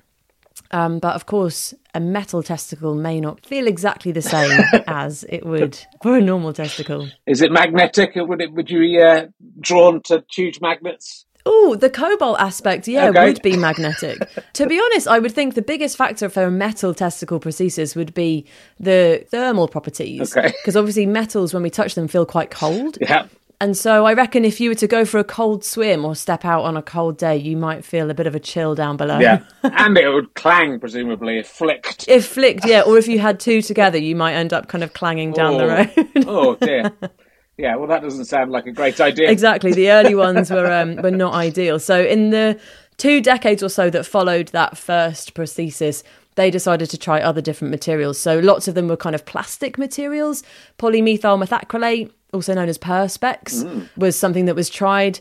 [0.70, 5.44] Um, but of course, a metal testicle may not feel exactly the same as it
[5.44, 7.08] would for a normal testicle.
[7.26, 8.12] Is it magnetic?
[8.16, 8.52] Would it?
[8.52, 9.26] Would you be uh,
[9.60, 11.25] drawn to huge magnets?
[11.48, 13.24] Oh, the cobalt aspect, yeah, okay.
[13.24, 14.18] would be magnetic.
[14.54, 18.12] to be honest, I would think the biggest factor for a metal testicle prosthesis would
[18.14, 18.44] be
[18.80, 20.36] the thermal properties.
[20.36, 20.48] Okay.
[20.48, 22.98] Because obviously, metals, when we touch them, feel quite cold.
[23.06, 23.28] Yeah.
[23.60, 26.44] And so I reckon if you were to go for a cold swim or step
[26.44, 29.18] out on a cold day, you might feel a bit of a chill down below.
[29.18, 29.44] Yeah.
[29.62, 32.06] and it would clang, presumably, if flicked.
[32.08, 32.82] If flicked, yeah.
[32.82, 35.58] Or if you had two together, you might end up kind of clanging down oh.
[35.58, 36.26] the road.
[36.26, 36.92] oh, dear.
[37.58, 39.30] Yeah, well, that doesn't sound like a great idea.
[39.30, 39.72] Exactly.
[39.72, 41.78] The early ones were um, were not ideal.
[41.78, 42.58] So in the
[42.98, 46.02] two decades or so that followed that first prosthesis,
[46.34, 48.18] they decided to try other different materials.
[48.18, 50.42] So lots of them were kind of plastic materials.
[50.78, 53.88] Polymethyl methacrylate, also known as perspex, mm.
[53.96, 55.20] was something that was tried.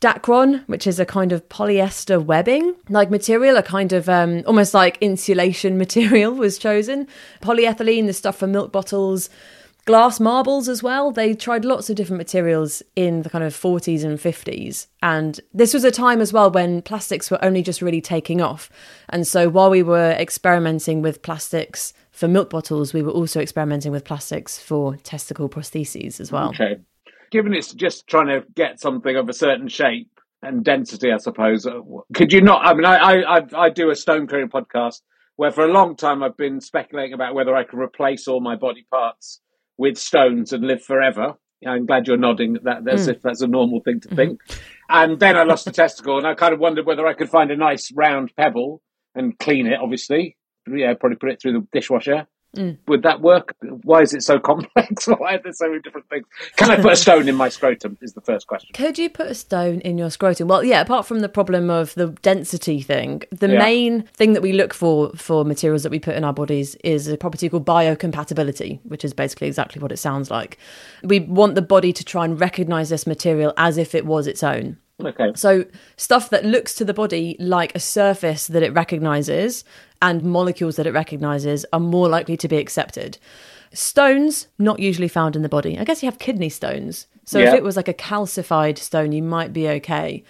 [0.00, 4.74] Dacron, which is a kind of polyester webbing like material, a kind of um, almost
[4.74, 7.06] like insulation material, was chosen.
[7.40, 9.30] Polyethylene, the stuff for milk bottles
[9.88, 11.10] glass marbles as well.
[11.10, 14.86] They tried lots of different materials in the kind of 40s and 50s.
[15.02, 18.68] And this was a time as well when plastics were only just really taking off.
[19.08, 23.90] And so while we were experimenting with plastics for milk bottles, we were also experimenting
[23.90, 26.50] with plastics for testicle prostheses as well.
[26.50, 26.76] Okay.
[27.30, 30.10] Given it's just trying to get something of a certain shape
[30.42, 31.80] and density, I suppose, uh,
[32.12, 32.66] could you not?
[32.66, 35.00] I mean, I, I, I do a stone clearing podcast
[35.36, 38.54] where for a long time I've been speculating about whether I can replace all my
[38.54, 39.40] body parts
[39.78, 41.34] with stones and live forever.
[41.66, 43.14] I'm glad you're nodding at that as mm.
[43.14, 44.16] if that's a normal thing to mm-hmm.
[44.16, 44.40] think.
[44.88, 47.50] And then I lost a testicle and I kind of wondered whether I could find
[47.50, 48.80] a nice round pebble
[49.14, 50.36] and clean it, obviously.
[50.70, 52.78] Yeah, probably put it through the dishwasher Mm.
[52.86, 53.54] Would that work?
[53.82, 55.06] Why is it so complex?
[55.06, 56.26] Why are there so many different things?
[56.56, 57.98] Can I put a stone in my scrotum?
[58.00, 58.70] Is the first question.
[58.72, 60.48] Could you put a stone in your scrotum?
[60.48, 60.80] Well, yeah.
[60.80, 63.58] Apart from the problem of the density thing, the yeah.
[63.58, 67.06] main thing that we look for for materials that we put in our bodies is
[67.08, 70.58] a property called biocompatibility, which is basically exactly what it sounds like.
[71.02, 74.42] We want the body to try and recognize this material as if it was its
[74.42, 74.78] own.
[75.04, 75.32] Okay.
[75.36, 75.64] So
[75.96, 79.64] stuff that looks to the body like a surface that it recognizes
[80.02, 83.18] and molecules that it recognizes are more likely to be accepted.
[83.72, 85.78] Stones not usually found in the body.
[85.78, 87.06] I guess you have kidney stones.
[87.24, 87.48] So yeah.
[87.48, 90.24] if it was like a calcified stone, you might be okay.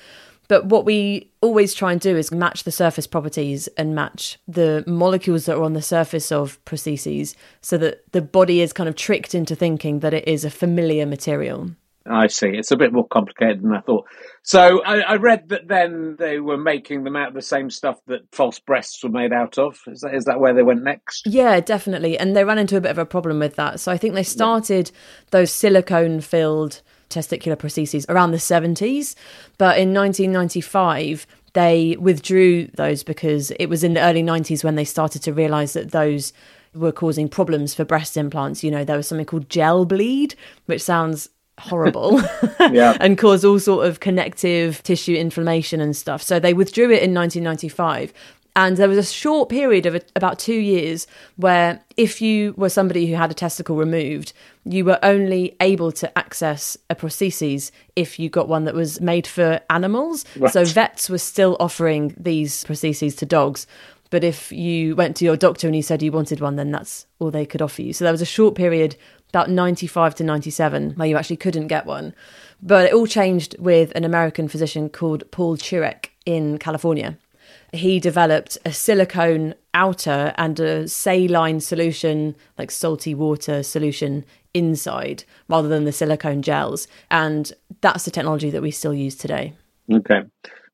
[0.48, 4.82] But what we always try and do is match the surface properties and match the
[4.86, 8.96] molecules that are on the surface of prostheses so that the body is kind of
[8.96, 11.70] tricked into thinking that it is a familiar material.
[12.10, 12.48] I see.
[12.48, 14.06] It's a bit more complicated than I thought.
[14.42, 17.98] So I, I, read that then they were making them out of the same stuff
[18.06, 19.78] that false breasts were made out of.
[19.86, 21.26] Is that, is that where they went next?
[21.26, 22.18] Yeah, definitely.
[22.18, 23.80] And they ran into a bit of a problem with that.
[23.80, 24.90] So I think they started
[25.30, 29.14] those silicone filled testicular prostheses around the 70s.
[29.58, 34.84] But in 1995, they withdrew those because it was in the early 90s when they
[34.84, 36.32] started to realize that those
[36.74, 38.62] were causing problems for breast implants.
[38.62, 40.34] You know, there was something called gel bleed,
[40.66, 42.20] which sounds horrible
[42.60, 42.96] yeah.
[43.00, 46.22] and cause all sort of connective tissue inflammation and stuff.
[46.22, 48.12] So they withdrew it in 1995.
[48.56, 53.06] And there was a short period of about two years where, if you were somebody
[53.06, 54.32] who had a testicle removed,
[54.64, 59.28] you were only able to access a prosthesis if you got one that was made
[59.28, 60.24] for animals.
[60.36, 60.52] Right.
[60.52, 63.68] So vets were still offering these prostheses to dogs.
[64.10, 67.06] But if you went to your doctor and you said you wanted one, then that's
[67.20, 67.92] all they could offer you.
[67.92, 68.96] So there was a short period
[69.30, 72.14] about 95 to 97 where you actually couldn't get one.
[72.62, 77.18] But it all changed with an American physician called Paul Chirek in California.
[77.72, 85.68] He developed a silicone outer and a saline solution, like salty water solution inside, rather
[85.68, 86.88] than the silicone gels.
[87.10, 89.52] And that's the technology that we still use today.
[89.92, 90.22] Okay.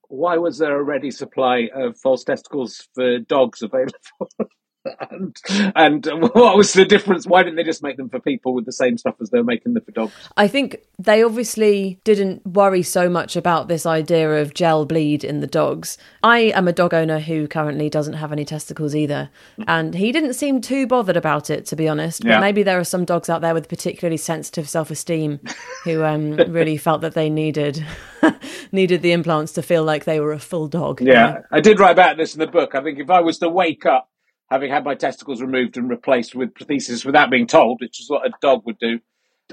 [0.08, 4.28] Why was there a ready supply of false testicles for dogs available?
[5.10, 5.36] and,
[5.74, 7.26] and what was the difference?
[7.26, 9.44] Why didn't they just make them for people with the same stuff as they were
[9.44, 10.12] making them for dogs?
[10.36, 15.40] I think they obviously didn't worry so much about this idea of gel bleed in
[15.40, 15.98] the dogs.
[16.22, 19.30] I am a dog owner who currently doesn't have any testicles either,
[19.66, 22.22] and he didn't seem too bothered about it, to be honest.
[22.22, 22.40] But Yeah.
[22.40, 25.40] maybe there are some dogs out there with particularly sensitive self-esteem
[25.84, 27.84] who um, really felt that they needed
[28.72, 31.00] needed the implants to feel like they were a full dog.
[31.00, 32.74] Yeah, I did write about this in the book.
[32.74, 34.08] I think if I was to wake up
[34.50, 38.26] having had my testicles removed and replaced with prosthesis without being told, which is what
[38.26, 39.00] a dog would do,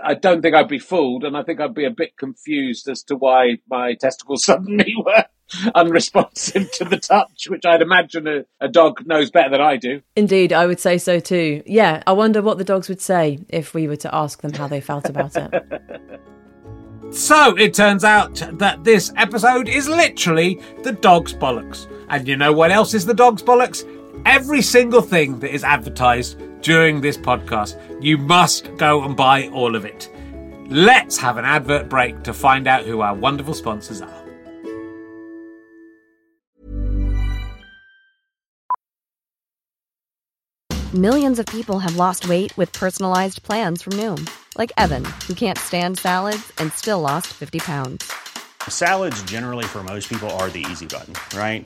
[0.02, 3.04] I don't think I'd be fooled, and I think I'd be a bit confused as
[3.04, 5.26] to why my testicles suddenly were
[5.76, 10.02] unresponsive to the touch, which I'd imagine a, a dog knows better than I do.
[10.16, 11.62] Indeed, I would say so too.
[11.66, 14.68] Yeah, I wonder what the dogs would say if we were to ask them how
[14.68, 15.52] they felt about it.
[17.12, 21.92] So it turns out that this episode is literally the dog's bollocks.
[22.08, 23.86] And you know what else is the dog's bollocks?
[24.26, 27.80] Every single thing that is advertised during this podcast.
[28.02, 30.10] You must go and buy all of it.
[30.68, 34.22] Let's have an advert break to find out who our wonderful sponsors are.
[40.94, 45.58] Millions of people have lost weight with personalized plans from Noom, like Evan, who can't
[45.58, 48.12] stand salads and still lost 50 pounds.
[48.68, 51.66] Salads, generally, for most people, are the easy button, right?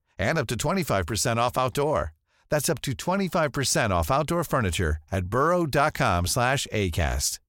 [0.21, 2.13] and up to 25% off outdoor.
[2.49, 7.39] That's up to 25% off outdoor furniture at burrow.com slash ACAST.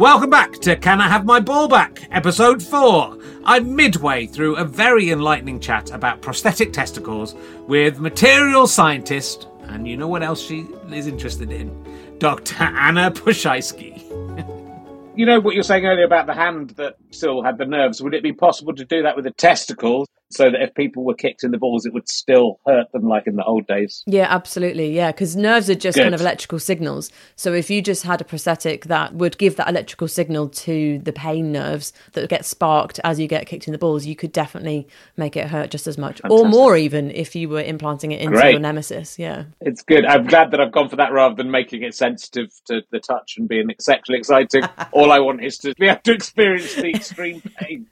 [0.00, 3.18] Welcome back to Can I Have My Ball Back, episode 4.
[3.44, 7.34] I'm midway through a very enlightening chat about prosthetic testicles
[7.68, 12.16] with material scientist, and you know what else she is interested in?
[12.18, 12.62] Dr.
[12.62, 13.89] Anna Ploszajski.
[15.20, 18.02] You know what you're saying earlier about the hand that still had the nerves.
[18.02, 21.14] Would it be possible to do that with a testicle so that if people were
[21.14, 24.02] kicked in the balls, it would still hurt them like in the old days?
[24.06, 24.94] Yeah, absolutely.
[24.94, 26.02] Yeah, because nerves are just Good.
[26.02, 27.10] kind of electrical signals.
[27.36, 31.12] So if you just had a prosthetic that would give that electrical signal to the
[31.12, 34.86] pain nerves that get sparked as you get kicked in the balls, you could definitely
[35.16, 38.36] make it hurt just as much, or more even if you were implanting it into
[38.36, 38.52] Great.
[38.52, 39.18] your nemesis.
[39.18, 39.44] Yeah.
[39.60, 40.04] It's good.
[40.04, 43.36] I'm glad that I've gone for that rather than making it sensitive to the touch
[43.36, 44.62] and being sexually exciting.
[44.92, 47.86] All I want is to be able to experience the extreme pain.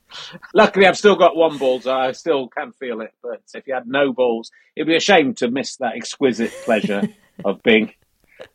[0.54, 3.12] Luckily, I've still got one ball, so I still can feel it.
[3.22, 7.02] But if you had no balls, it'd be a shame to miss that exquisite pleasure
[7.44, 7.92] of being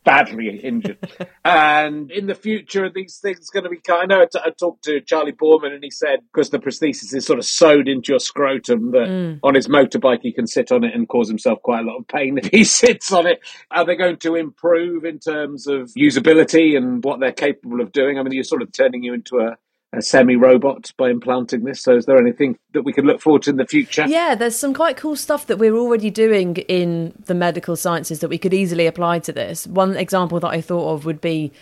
[0.02, 0.96] badly injured.
[1.44, 3.78] And in the future, are these things going to be?
[3.90, 7.14] I know I t- I talked to Charley Boorman, and he said because the prosthesis
[7.14, 9.40] is sort of sewed into your scrotum, that Mm.
[9.42, 12.08] on his motorbike he can sit on it and cause himself quite a lot of
[12.08, 13.40] pain if he sits on it.
[13.70, 18.18] Are they going to improve in terms of usability and what they're capable of doing?
[18.18, 19.56] I mean, you're sort of turning you into a
[19.96, 21.82] a semi-robot by implanting this.
[21.82, 24.04] So, is there anything that we can look forward to in the future?
[24.06, 28.28] Yeah, there's some quite cool stuff that we're already doing in the medical sciences that
[28.28, 29.66] we could easily apply to this.
[29.66, 31.52] One example that I thought of would be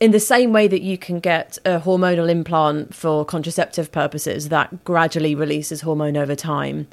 [0.00, 4.84] in the same way that you can get a hormonal implant for contraceptive purposes that
[4.84, 6.88] gradually releases hormone over time.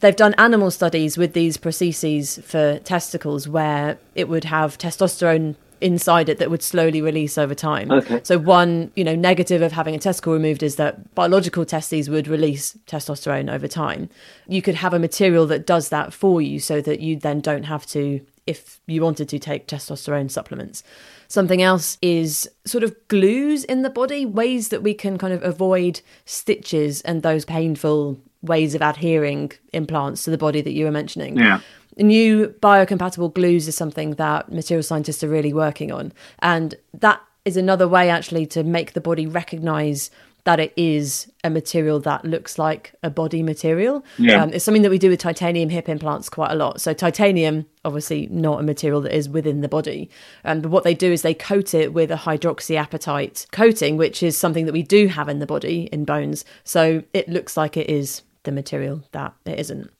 [0.00, 6.28] They've done animal studies with these prostheses for testicles where it would have testosterone inside
[6.28, 7.90] it that would slowly release over time.
[7.90, 8.20] Okay.
[8.22, 12.28] So one, you know, negative of having a testicle removed is that biological testes would
[12.28, 14.08] release testosterone over time.
[14.46, 17.64] You could have a material that does that for you so that you then don't
[17.64, 20.82] have to if you wanted to take testosterone supplements.
[21.28, 25.42] Something else is sort of glues in the body, ways that we can kind of
[25.44, 30.90] avoid stitches and those painful ways of adhering implants to the body that you were
[30.90, 31.36] mentioning.
[31.36, 31.60] Yeah.
[32.00, 36.12] New biocompatible glues is something that material scientists are really working on.
[36.40, 40.10] And that is another way, actually, to make the body recognize
[40.44, 44.04] that it is a material that looks like a body material.
[44.18, 44.42] Yeah.
[44.42, 46.80] Um, it's something that we do with titanium hip implants quite a lot.
[46.80, 50.10] So, titanium, obviously, not a material that is within the body.
[50.44, 54.36] Um, but what they do is they coat it with a hydroxyapatite coating, which is
[54.36, 56.44] something that we do have in the body in bones.
[56.64, 59.90] So, it looks like it is the material that it isn't.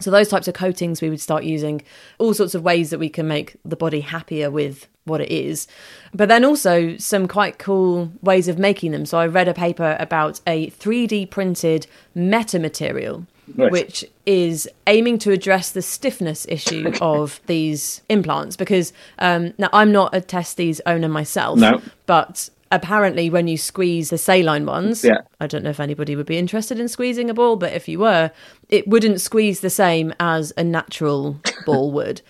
[0.00, 1.82] So those types of coatings we would start using
[2.18, 5.66] all sorts of ways that we can make the body happier with what it is.
[6.14, 9.06] But then also some quite cool ways of making them.
[9.06, 11.86] So I read a paper about a 3D printed
[12.16, 13.26] metamaterial
[13.56, 13.72] Right.
[13.72, 19.90] which is aiming to address the stiffness issue of these implants because um, now I'm
[19.90, 21.82] not a testes owner myself, No.
[22.06, 25.22] but apparently when you squeeze the saline ones, Yeah.
[25.40, 27.98] I don't know if anybody would be interested in squeezing a ball, but if you
[27.98, 28.30] were,
[28.68, 32.22] it wouldn't squeeze the same as a natural ball would.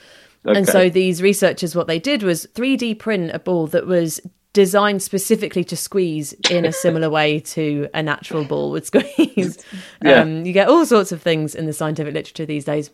[0.44, 4.20] And so these researchers, what they did was 3D print a ball that was
[4.54, 9.62] designed specifically to squeeze in a similar way to a natural ball would squeeze.
[10.02, 10.22] Yeah.
[10.22, 12.90] Um, you get all sorts of things in the scientific literature these days.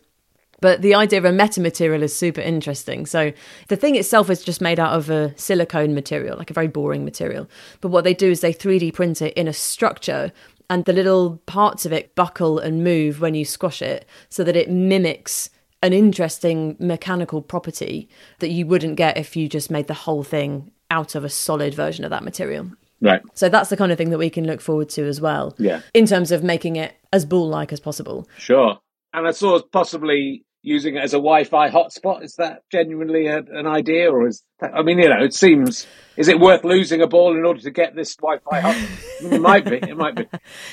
[0.59, 3.05] But the idea of a metamaterial is super interesting.
[3.05, 3.31] So
[3.67, 7.05] the thing itself is just made out of a silicone material, like a very boring
[7.05, 7.47] material.
[7.81, 10.31] But what they do is they 3D print it in a structure
[10.69, 14.55] and the little parts of it buckle and move when you squash it so that
[14.55, 15.49] it mimics
[15.83, 20.71] an interesting mechanical property that you wouldn't get if you just made the whole thing
[20.89, 22.71] out of a solid version of that material.
[22.99, 23.21] Right.
[23.35, 25.55] So that's the kind of thing that we can look forward to as well.
[25.59, 25.81] Yeah.
[25.93, 28.27] In terms of making it as ball like as possible.
[28.37, 28.79] Sure.
[29.13, 32.23] And I saw possibly using it as a Wi-Fi hotspot.
[32.23, 35.87] Is that genuinely a, an idea, or is that, I mean, you know, it seems.
[36.17, 39.31] Is it worth losing a ball in order to get this Wi-Fi hotspot?
[39.33, 39.77] it might be.
[39.77, 40.27] It might be.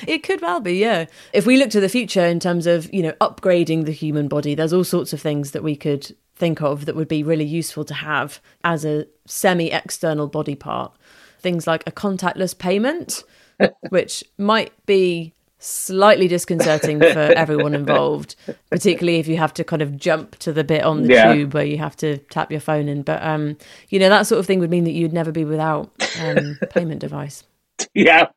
[0.07, 1.05] It could well be, yeah.
[1.33, 4.53] If we look to the future in terms of, you know, upgrading the human body,
[4.53, 7.85] there's all sorts of things that we could think of that would be really useful
[7.85, 10.93] to have as a semi external body part.
[11.39, 13.23] Things like a contactless payment,
[13.89, 15.33] which might be
[15.65, 17.05] slightly disconcerting for
[17.35, 18.35] everyone involved,
[18.69, 21.33] particularly if you have to kind of jump to the bit on the Yeah.
[21.33, 23.01] tube where you have to tap your phone in.
[23.01, 23.57] But, um,
[23.89, 25.89] you know, that sort of thing would mean that you'd never be without
[26.21, 27.43] um, a payment device.
[27.93, 28.27] Yeah.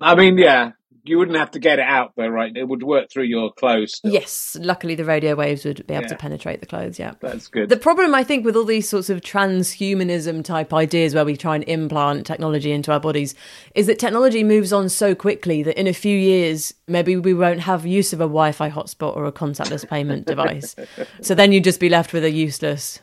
[0.00, 0.72] I mean, yeah.
[1.08, 2.54] You wouldn't have to get it out though, right?
[2.54, 3.96] It would work through your clothes.
[3.96, 4.12] still.
[4.12, 6.98] Yes, luckily the radio waves would be able to penetrate the clothes.
[6.98, 7.68] Yeah, That's good.
[7.68, 11.54] The problem, I think, with all these sorts of transhumanism type ideas where we try
[11.54, 13.34] and implant technology into our bodies
[13.74, 17.60] is that technology moves on so quickly that in a few years, maybe we won't
[17.60, 20.74] have use of a Wi Fi hotspot or a contactless payment device.
[21.20, 23.00] So then you'd just be left with a useless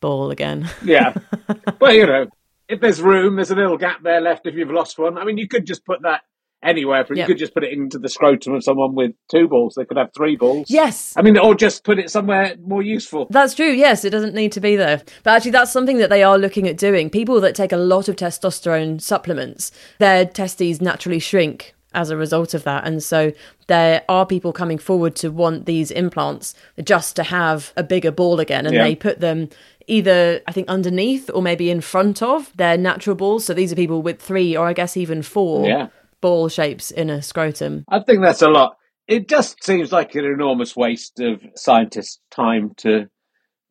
[0.00, 0.68] ball again.
[0.84, 1.14] Yeah.
[1.80, 2.26] well, you know,
[2.68, 5.18] if there's room, there's a little gap there left if you've lost one.
[5.18, 6.22] I mean, you could just put that
[6.62, 7.04] anywhere.
[7.10, 9.74] You could just put it into the scrotum of someone with two balls.
[9.76, 10.66] They could have three balls.
[10.70, 11.12] Yes.
[11.16, 13.26] I mean, or just put it somewhere more useful.
[13.30, 13.70] That's true.
[13.70, 15.02] Yes, it doesn't need to be there.
[15.22, 17.10] But actually, that's something that they are looking at doing.
[17.10, 22.54] People that take a lot of testosterone supplements, their testes naturally shrink as a result
[22.54, 22.86] of that.
[22.86, 23.32] And so
[23.66, 28.40] there are people coming forward to want these implants just to have a bigger ball
[28.40, 28.64] again.
[28.64, 28.84] And Yeah.
[28.84, 29.50] they put them
[29.86, 33.44] either, I think, underneath or maybe in front of their natural balls.
[33.44, 35.88] So these are people with three or I guess even four Yeah.
[36.22, 37.84] Ball shapes in a scrotum.
[37.90, 38.76] I think that's a lot.
[39.06, 43.08] It just seems like an enormous waste of scientists' time to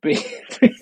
[0.04, 0.24] be.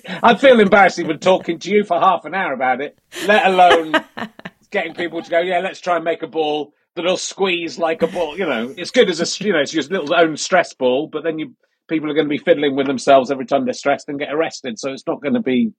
[0.06, 3.94] I feel embarrassed even talking to you for half an hour about it, let alone
[4.72, 8.08] getting people to go, yeah, let's try and make a ball that'll squeeze like a
[8.08, 8.38] ball.
[8.38, 11.24] You know, it's good as a, you know, it's your little own stress ball, but
[11.24, 11.56] then you
[11.88, 14.80] people are going to be fiddling with themselves every time they're stressed and get arrested.
[14.80, 15.72] So it's not going to be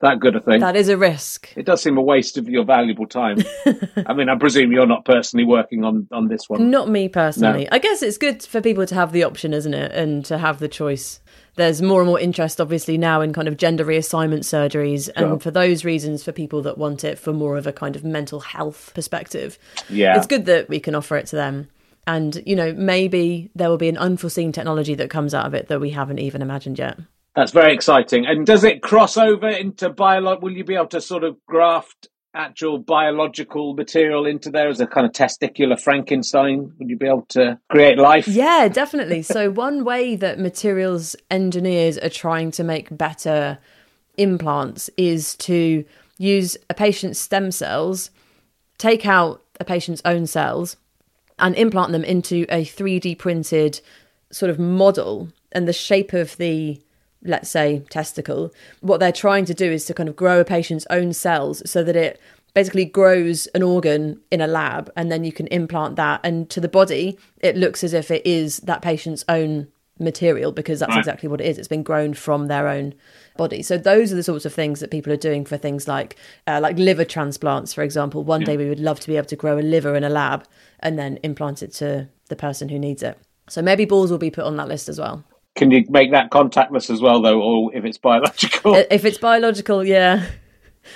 [0.00, 0.60] that good a thing.
[0.60, 1.52] That is a risk.
[1.56, 3.38] it does seem a waste of your valuable time.
[4.06, 6.70] I mean, I presume you're not personally working on, on this one.
[6.70, 7.64] Not me personally.
[7.64, 7.68] No.
[7.72, 9.92] I guess it's good for people to have the option, isn't it?
[9.92, 11.20] And to have the choice.
[11.54, 15.06] There's more and more interest, obviously, now in kind of gender reassignment surgeries.
[15.16, 15.32] Sure.
[15.32, 18.04] And for those reasons, for people that want it for more of a kind of
[18.04, 20.16] mental health perspective, Yeah.
[20.18, 21.68] it's good that we can offer it to them.
[22.06, 25.68] And, you know, maybe there will be an unforeseen technology that comes out of it
[25.68, 26.98] that we haven't even imagined yet.
[27.36, 28.26] That's very exciting.
[28.26, 30.40] And does it cross over into biolog?
[30.40, 34.86] Will you be able to sort of graft actual biological material into there as a
[34.86, 36.72] kind of testicular Frankenstein?
[36.78, 38.26] Would you be able to create life?
[38.26, 39.22] Yeah, definitely.
[39.22, 43.58] so, one way that materials engineers are trying to make better
[44.16, 45.84] implants is to
[46.16, 48.10] use a patient's stem cells,
[48.78, 50.78] take out a patient's own cells,
[51.38, 53.80] and implant them into a 3D printed
[54.30, 56.80] sort of model and the shape of the
[57.26, 60.86] let's say testicle what they're trying to do is to kind of grow a patient's
[60.90, 62.20] own cells so that it
[62.54, 66.60] basically grows an organ in a lab and then you can implant that and to
[66.60, 69.68] the body it looks as if it is that patient's own
[69.98, 70.98] material because that's Right.
[70.98, 71.56] exactly what it is.
[71.56, 72.92] It's been grown from their own
[73.38, 73.62] body.
[73.62, 76.16] So those are the sorts of things that people are doing for things like
[76.46, 78.22] uh, like liver transplants, for example.
[78.22, 80.44] One day we would love to be able to grow a liver in a lab
[80.80, 83.18] and then implant it to the person who needs it.
[83.48, 85.24] So maybe balls will be put on that list as well.
[85.56, 88.74] Can you make that contactless as well, though, or if it's biological?
[88.90, 90.26] If it's biological, yeah.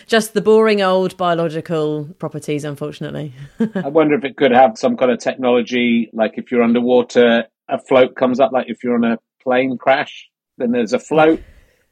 [0.06, 3.32] Just the boring old biological properties, unfortunately.
[3.74, 7.78] I wonder if it could have some kind of technology, like if you're underwater, a
[7.78, 11.42] float comes up, like if you're on a plane crash, then there's a float.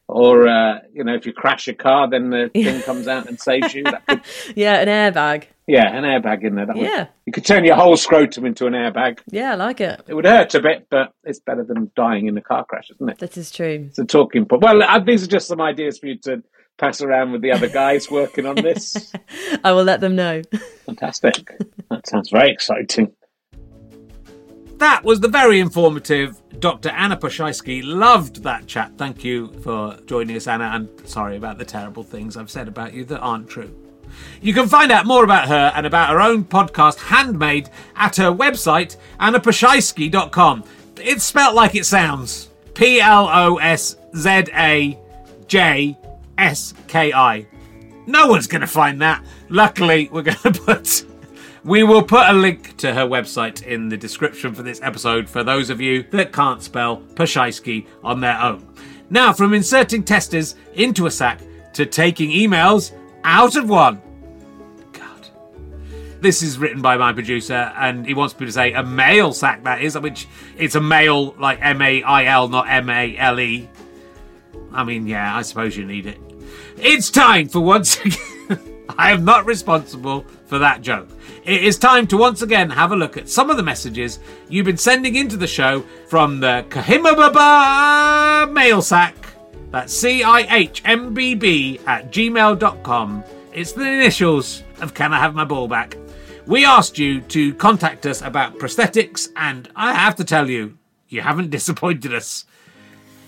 [0.06, 3.40] Or, uh, you know, if you crash a car, then the thing comes out and
[3.40, 3.84] saves you.
[3.84, 4.22] Could,
[4.54, 5.44] yeah, an airbag.
[5.68, 6.64] Yeah, an airbag in there.
[6.66, 7.06] That would- Yeah.
[7.26, 9.18] you could turn your whole scrotum into an airbag.
[9.30, 10.00] Yeah, I like it.
[10.08, 13.08] It would hurt a bit, but it's better than dying in a car crash, isn't
[13.08, 13.18] it?
[13.18, 13.84] That is true.
[13.88, 14.62] It's a talking point.
[14.62, 16.42] Well, uh, these are just some ideas for you to
[16.78, 19.12] pass around with the other guys working on this.
[19.64, 20.40] I will let them know.
[20.86, 21.52] Fantastic.
[21.90, 23.12] That sounds very exciting.
[24.78, 26.90] That was the very informative Dr.
[26.90, 27.82] Anna Ploszajski.
[27.84, 28.92] Loved that chat.
[28.96, 32.94] Thank you for joining us, Anna, and sorry about the terrible things I've said about
[32.94, 33.74] you that aren't true.
[34.40, 38.30] You can find out more about her and about her own podcast, Handmade, at her
[38.30, 40.64] website, annaploszajski.com.
[40.96, 44.98] It's spelt like it sounds P L O S Z A
[45.46, 45.98] J
[46.36, 47.46] S K I.
[48.06, 49.24] No one's going to find that.
[49.48, 51.04] Luckily, we're going to put.
[51.64, 55.44] We will put a link to her website in the description for this episode for
[55.44, 58.66] those of you that can't spell Ploszajski on their own.
[59.10, 61.40] Now, from inserting testers into a sack
[61.74, 62.92] to taking emails
[63.24, 64.00] out of one.
[66.20, 69.62] This is written by my producer, and he wants me to say a mail sack,
[69.64, 73.38] that is, which it's a mail like M A I L, not M A L
[73.38, 73.68] E.
[74.72, 76.18] I mean, yeah, I suppose you need it.
[76.76, 78.18] It's time for once again.
[78.98, 81.08] I am not responsible for that joke.
[81.44, 84.66] It is time to once again have a look at some of the messages you've
[84.66, 89.14] been sending into the show from the Kahimababa mail sack.
[89.70, 93.24] That's C I H M B B at gmail.com.
[93.52, 95.96] It's the initials of Can I Have My Ball Back?
[96.48, 101.20] We asked you to contact us about prosthetics, and I have to tell you, you
[101.20, 102.46] haven't disappointed us.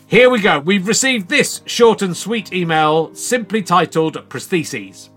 [0.06, 0.58] Here we go.
[0.58, 5.10] We've received this short and sweet email simply titled Prostheses.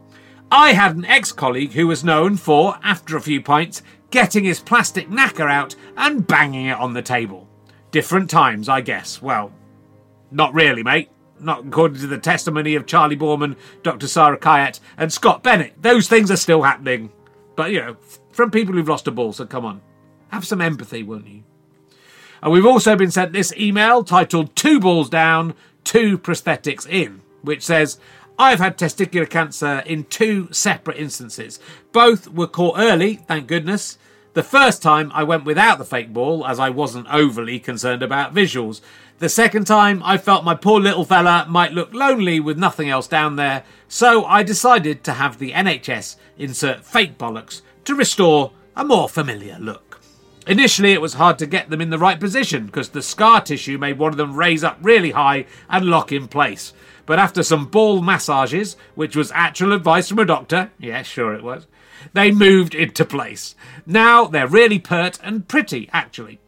[0.51, 3.82] I had an ex colleague who was known for, after a few pints,
[4.12, 7.47] getting his plastic knacker out and banging it on the table.
[7.91, 9.22] Different times, I guess.
[9.22, 9.54] Well,
[10.30, 11.10] not really, mate.
[11.39, 14.10] Not according to the testimony of Charley Boorman, Dr.
[14.10, 15.82] Sara Kayat, and Scott Bennett.
[15.82, 17.10] Those things are still happening.
[17.56, 17.97] But, you know,
[18.32, 19.82] from people who've lost a ball, so come on.
[20.30, 21.43] Have some empathy, won't you?
[22.41, 27.62] And we've also been sent this email titled Two Balls Down, Two Prosthetics In, which
[27.62, 27.99] says,
[28.38, 31.60] I've had testicular cancer in two separate instances.
[31.91, 33.97] Both were caught early, thank goodness.
[34.34, 38.34] The first time I went without the fake ball as I wasn't overly concerned about
[38.34, 38.82] visuals.
[39.24, 43.08] The second time I felt my poor little fella might look lonely with nothing else
[43.08, 48.84] down there, so I decided to have the NHS insert fake bollocks to restore a
[48.84, 50.02] more familiar look.
[50.46, 53.78] Initially, it was hard to get them in the right position because the scar tissue
[53.78, 56.74] made one of them raise up really high and lock in place.
[57.06, 61.46] But after some ball massages, which was actual advice from a doctor, yes, sure it
[61.46, 61.66] was,
[62.12, 63.56] they moved into place.
[63.86, 66.42] Now they're really pert and pretty, actually.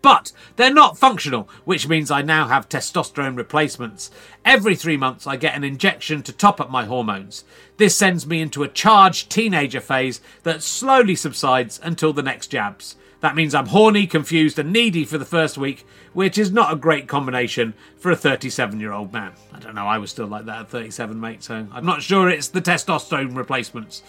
[0.00, 4.10] But they're not functional, which means I now have testosterone replacements.
[4.44, 7.44] Every three months, I get an injection to top up my hormones.
[7.78, 12.96] This sends me into a charged teenager phase that slowly subsides until the next jabs.
[13.20, 16.76] That means I'm horny, confused, and needy for the first week, which is not a
[16.76, 19.32] great combination for a 37 year old man.
[19.52, 22.28] I don't know, I was still like that at 37, mate, so I'm not sure
[22.28, 24.02] it's the testosterone replacements.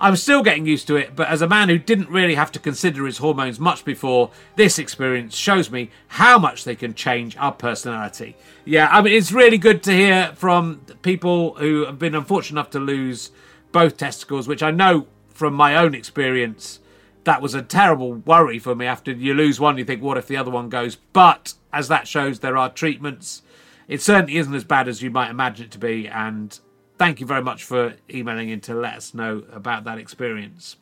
[0.00, 2.58] I'm still getting used to it, but as a man who didn't really have to
[2.58, 7.52] consider his hormones much before, this experience shows me how much they can change our
[7.52, 8.36] personality.
[8.64, 12.70] Yeah, I mean, it's really good to hear from people who have been unfortunate enough
[12.70, 13.30] to lose
[13.72, 16.80] both testicles, which I know from my own experience
[17.24, 18.86] that was a terrible worry for me.
[18.86, 20.96] After you lose one, you think, what if the other one goes?
[20.96, 23.42] But as that shows, there are treatments.
[23.88, 26.06] It certainly isn't as bad as you might imagine it to be.
[26.06, 26.58] And
[26.98, 30.76] thank you very much for emailing in to let us know about that experience.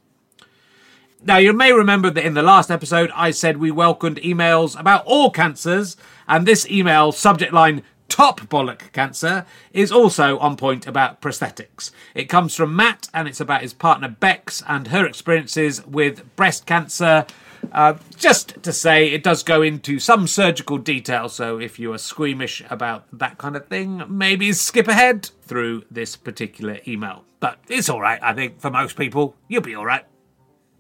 [1.25, 5.05] Now, you may remember that in the last episode, I said we welcomed emails about
[5.07, 5.97] all cancers,
[6.27, 11.93] and this email, subject line top bollock cancer, is also on point about prosthetics.
[12.15, 16.67] It comes from Matt, and it's about his partner Bex and her experiences with breast
[16.67, 17.25] cancer.
[17.71, 21.99] Uh, just to say, it does go into some surgical detail, so if you are
[21.99, 27.25] squeamish about that kind of thing, maybe skip ahead through this particular email.
[27.41, 29.37] But it's alright, I think, for most people.
[29.49, 30.05] You'll be alright.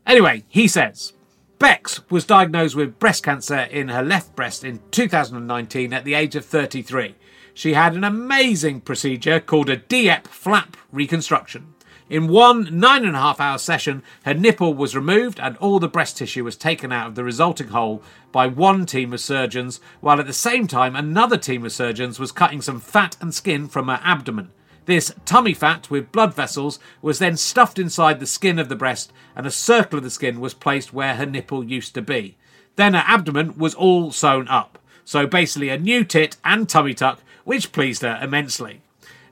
[0.06, 1.12] Anyway, he says,
[1.58, 6.34] Bex was diagnosed with breast cancer in her left breast in 2019 at the age
[6.34, 7.14] of 33.
[7.54, 11.71] She had an amazing procedure called a DIEP flap reconstruction.
[12.12, 15.88] In one nine and a half hour session, her nipple was removed and all the
[15.88, 18.02] breast tissue was taken out of the resulting hole
[18.32, 22.30] by one team of surgeons, while at the same time, another team of surgeons was
[22.30, 24.50] cutting some fat and skin from her abdomen.
[24.84, 29.10] This tummy fat with blood vessels was then stuffed inside the skin of the breast,
[29.34, 32.36] and a circle of the skin was placed where her nipple used to be.
[32.76, 34.78] Then her abdomen was all sewn up.
[35.06, 38.81] So basically, a new tit and tummy tuck, which pleased her immensely.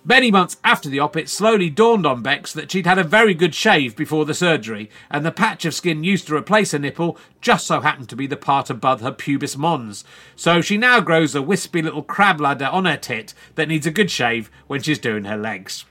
[0.05, 3.35] Many months after the op, it slowly dawned on Bex that she'd had a very
[3.35, 7.19] good shave before the surgery, and the patch of skin used to replace her nipple
[7.43, 10.03] just so happened to be the part above her pubis mons.
[10.37, 13.91] So she now grows a wispy little crab ladder on her tit that needs a
[13.91, 15.85] good shave when she's doing her legs.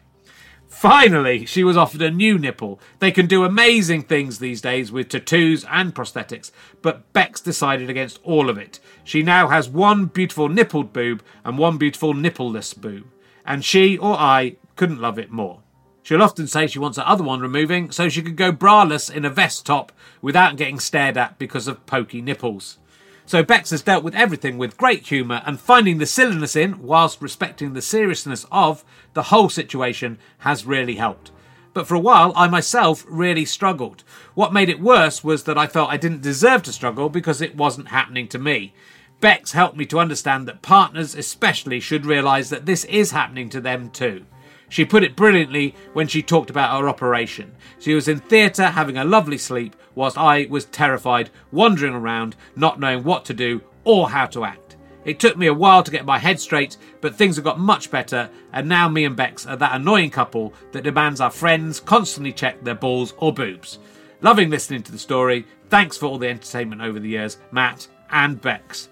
[0.67, 2.79] Finally, she was offered a new nipple.
[2.97, 6.51] They can do amazing things these days with tattoos and prosthetics,
[6.81, 8.79] but Bex decided against all of it.
[9.03, 13.05] She now has one beautiful nippled boob and one beautiful nippleless boob
[13.45, 15.61] and she or I couldn't love it more.
[16.03, 19.25] She'll often say she wants her other one removing so she could go braless in
[19.25, 22.77] a vest top without getting stared at because of pokey nipples.
[23.25, 27.21] So Bex has dealt with everything with great humour and finding the silliness in, whilst
[27.21, 28.83] respecting the seriousness of,
[29.13, 31.29] the whole situation has really helped.
[31.73, 34.03] But for a while, I myself really struggled.
[34.33, 37.55] What made it worse was that I felt I didn't deserve to struggle because it
[37.55, 38.73] wasn't happening to me.
[39.21, 43.59] Bex helped me to understand that partners, especially, should realise that this is happening to
[43.59, 44.25] them too.
[44.69, 47.55] She put it brilliantly when she talked about her operation.
[47.79, 52.79] She was in theatre having a lovely sleep, whilst I was terrified, wandering around, not
[52.79, 54.77] knowing what to do or how to act.
[55.05, 57.89] It took me a while to get my head straight, but things have got much
[57.89, 62.31] better, and now me and Bex are that annoying couple that demands our friends constantly
[62.31, 63.79] check their balls or boobs.
[64.21, 65.45] Loving listening to the story.
[65.69, 68.89] Thanks for all the entertainment over the years, Matt and Bex.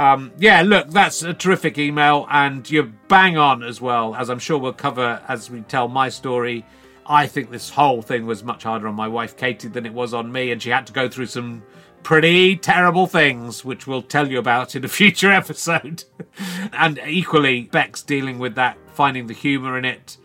[0.00, 4.38] Um, yeah, look, that's a terrific email, and you're bang on as well, as I'm
[4.38, 6.64] sure we'll cover as we tell my story.
[7.04, 10.14] I think this whole thing was much harder on my wife Katie than it was
[10.14, 11.62] on me, and she had to go through some
[12.02, 16.04] pretty terrible things, which we'll tell you about in a future episode.
[16.72, 20.16] and equally, Bex dealing with that, finding the humour in it,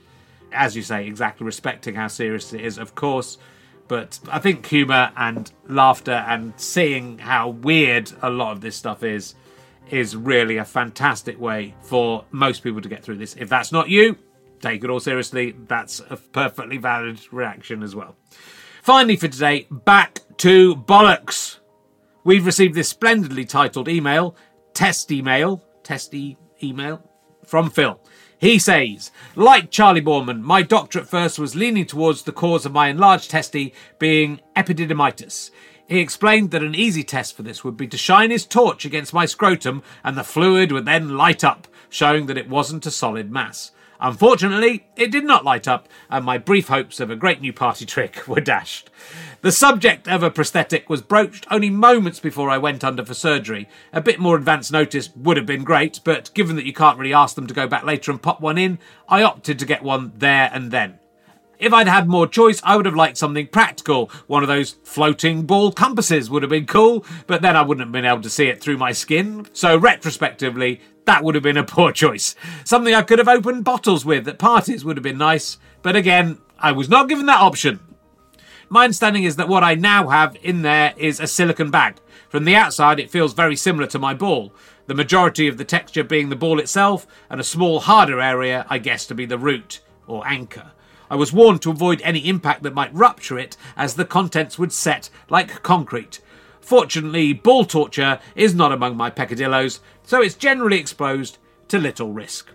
[0.53, 3.37] as you say, exactly respecting how serious it is, of course.
[3.89, 9.03] But I think humour and laughter and seeing how weird a lot of this stuff
[9.03, 9.35] is
[9.89, 13.35] is really a fantastic way for most people to get through this.
[13.35, 14.17] If that's not you,
[14.61, 15.55] take it all seriously.
[15.67, 18.15] That's a perfectly valid reaction as well.
[18.81, 21.59] Finally, for today, back to bollocks.
[22.23, 24.35] We've received this splendidly titled email,
[24.73, 27.01] test email, testy email
[27.45, 27.99] from Phil.
[28.37, 32.73] He says, like Charley Boorman, my doctor at first was leaning towards the cause of
[32.73, 35.51] my enlarged testy being epididymitis.
[35.87, 39.13] He explained that an easy test for this would be to shine his torch against
[39.13, 43.31] my scrotum and the fluid would then light up, showing that it wasn't a solid
[43.31, 43.71] mass.
[43.99, 47.85] Unfortunately, it did not light up, and my brief hopes of a great new party
[47.85, 48.89] trick were dashed.
[49.41, 53.69] The subject of a prosthetic was broached only moments before I went under for surgery.
[53.93, 57.13] A bit more advance notice would have been great, but given that you can't really
[57.13, 60.13] ask them to go back later and pop one in, I opted to get one
[60.17, 60.99] there and then.
[61.59, 64.11] If I'd had more choice, I would have liked something practical.
[64.27, 67.91] One of those floating ball compasses would have been cool, but then I wouldn't have
[67.91, 69.47] been able to see it through my skin.
[69.53, 72.35] So, retrospectively, that would have been a poor choice.
[72.63, 76.39] Something I could have opened bottles with at parties would have been nice, but again,
[76.59, 77.79] I was not given that option.
[78.69, 81.97] My understanding is that what I now have in there is a silicon bag.
[82.29, 84.53] From the outside, it feels very similar to my ball.
[84.87, 88.79] The majority of the texture being the ball itself, and a small harder area, I
[88.79, 90.71] guess, to be the root or anchor.
[91.09, 94.73] I was warned to avoid any impact that might rupture it, as the contents would
[94.73, 96.19] set like concrete.
[96.61, 101.37] Fortunately, ball torture is not among my peccadillos, so it's generally exposed
[101.67, 102.49] to little risk.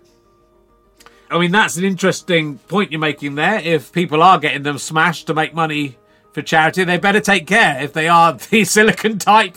[1.29, 3.59] I mean, that's an interesting point you're making there.
[3.59, 5.97] If people are getting them smashed to make money
[6.33, 7.81] for charity, they better take care.
[7.81, 9.55] If they are the silicon type,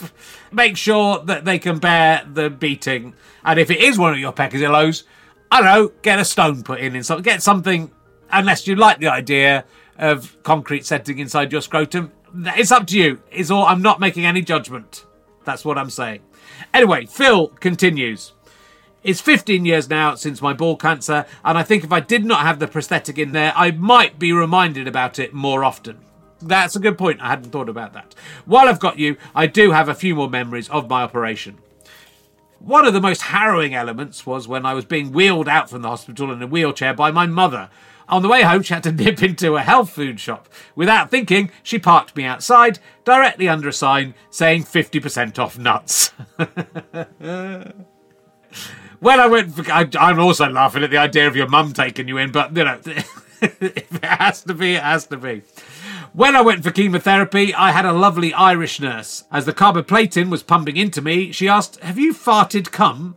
[0.52, 3.14] make sure that they can bear the beating.
[3.44, 5.02] And if it is one of your peccadillos,
[5.50, 7.90] I don't know, get a stone put in, in get something
[8.30, 9.64] unless you like the idea
[9.98, 12.12] of concrete setting inside your scrotum.
[12.34, 13.20] It's up to you.
[13.30, 13.64] It's all.
[13.64, 15.04] I'm not making any judgment.
[15.44, 16.20] That's what I'm saying.
[16.72, 18.32] Anyway, Phil continues.
[19.02, 22.40] It's 15 years now since my ball cancer, and I think if I did not
[22.40, 25.98] have the prosthetic in there, I might be reminded about it more often.
[26.40, 27.20] That's a good point.
[27.20, 28.14] I hadn't thought about that.
[28.46, 31.58] While I've got you, I do have a few more memories of my operation.
[32.58, 35.90] One of the most harrowing elements was when I was being wheeled out from the
[35.90, 37.68] hospital in a wheelchair by my mother.
[38.08, 40.48] On the way home, she had to nip into a health food shop.
[40.74, 46.12] Without thinking, she parked me outside, directly under a sign saying 50% off nuts.
[49.04, 49.54] Well, I went.
[49.54, 52.56] For, I, I'm also laughing at the idea of your mum taking you in, but
[52.56, 55.42] you know, if it has to be, it has to be.
[56.14, 59.24] When I went for chemotherapy, I had a lovely Irish nurse.
[59.30, 63.16] As the carboplatin was pumping into me, she asked, "Have you farted cum?"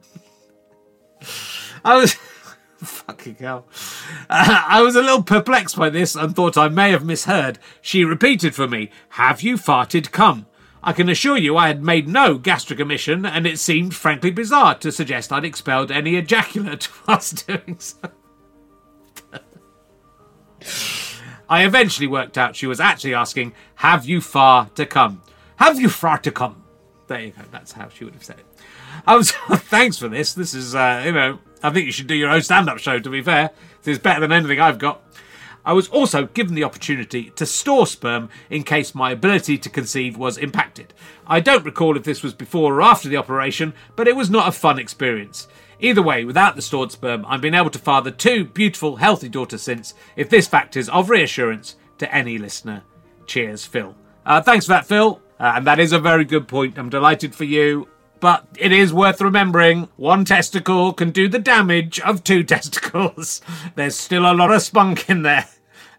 [1.86, 2.18] I was.
[2.84, 3.68] Fucking hell.
[4.30, 7.58] Uh, I was a little perplexed by this and thought I may have misheard.
[7.82, 10.46] She repeated for me, Have you farted cum?
[10.84, 14.76] I can assure you I had made no gastric emission, and it seemed frankly bizarre
[14.76, 17.98] to suggest I'd expelled any ejaculate whilst doing so.
[21.50, 25.24] I eventually worked out she was actually asking, Have you far to come?
[25.56, 26.64] Have you far to come?
[27.08, 28.46] There you go, that's how she would have said it.
[29.08, 30.34] I was, thanks for this.
[30.34, 33.00] This is, uh, you know, I think you should do your own stand up show,
[33.00, 33.52] to be fair.
[33.86, 35.02] Is better than anything I've got.
[35.64, 40.18] I was also given the opportunity to store sperm in case my ability to conceive
[40.18, 40.94] was impacted.
[41.26, 44.50] I don't recall if this was before or after the operation, but it was not
[44.50, 45.48] a fun experience.
[45.80, 49.62] Either way, without the stored sperm, I've been able to father two beautiful, healthy daughters
[49.62, 52.84] since, if this fact is of reassurance to any listener.
[53.26, 53.96] Cheers, Phil.
[54.26, 55.22] Uh, thanks for that, Phil.
[55.40, 56.78] Uh, and that is a very good point.
[56.78, 57.88] I'm delighted for you.
[58.20, 63.42] But it is worth remembering one testicle can do the damage of two testicles.
[63.76, 65.48] There's still a lot of spunk in there.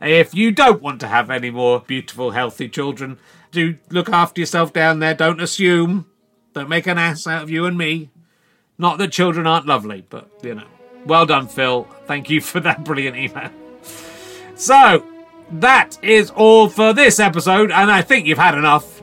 [0.00, 3.18] If you don't want to have any more beautiful, healthy children,
[3.50, 5.14] do look after yourself down there.
[5.14, 6.06] Don't assume.
[6.52, 8.10] Don't make an ass out of you and me.
[8.78, 10.66] Not that children aren't lovely, but, you know.
[11.04, 11.84] Well done, Phil.
[12.06, 13.50] Thank you for that brilliant email.
[14.54, 15.04] So,
[15.50, 18.97] that is all for this episode, and I think you've had enough.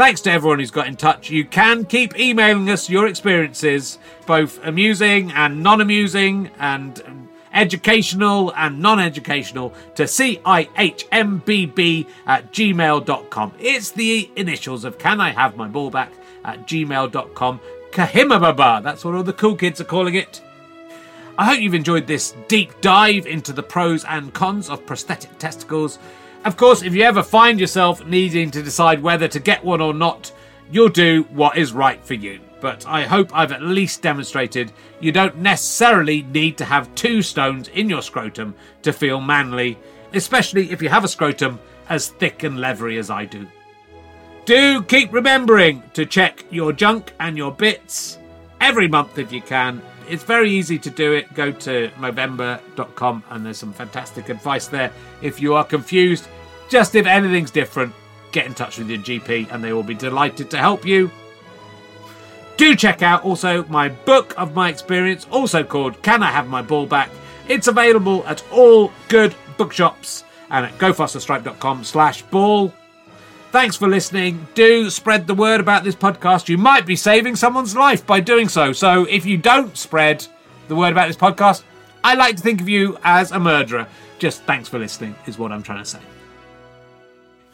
[0.00, 1.28] Thanks to everyone who's got in touch.
[1.28, 8.80] You can keep emailing us your experiences, both amusing and non amusing, and educational and
[8.80, 13.52] non-educational to cihmbb at gmail.com.
[13.60, 16.14] It's the initials of Can I Have My Ball Back
[16.46, 17.60] at gmail.com.
[17.90, 20.40] Kahimababa, that's what all the cool kids are calling it.
[21.36, 25.98] I hope you've enjoyed this deep dive into the pros and cons of prosthetic testicles.
[26.44, 29.92] Of course, if you ever find yourself needing to decide whether to get one or
[29.92, 30.32] not,
[30.70, 35.12] you'll do what is right for you but I hope I've at least demonstrated you
[35.12, 39.78] don't necessarily need to have two stones in your scrotum to feel manly,
[40.12, 43.46] especially if you have a scrotum as thick and leathery as I do.
[44.44, 48.18] Do keep remembering to check your junk and your bits
[48.60, 49.82] every month if you can.
[50.08, 51.32] It's very easy to do it.
[51.34, 54.92] Go to Movember.com and there's some fantastic advice there.
[55.22, 56.28] If you are confused,
[56.68, 57.94] just if anything's different,
[58.32, 61.10] get in touch with your GP and they will be delighted to help you.
[62.56, 66.60] Do check out also my book of my experience, also called Can I Have My
[66.60, 67.10] Ball Back?
[67.48, 72.72] It's available at all good bookshops and at gofasterstripe.com slash ball.
[73.50, 74.46] Thanks for listening.
[74.54, 76.48] Do spread the word about this podcast.
[76.48, 78.72] You might be saving someone's life by doing so.
[78.72, 80.24] So if you don't spread
[80.68, 81.64] the word about this podcast,
[82.04, 83.88] I like to think of you as a murderer.
[84.20, 85.98] Just thanks for listening, is what I'm trying to say.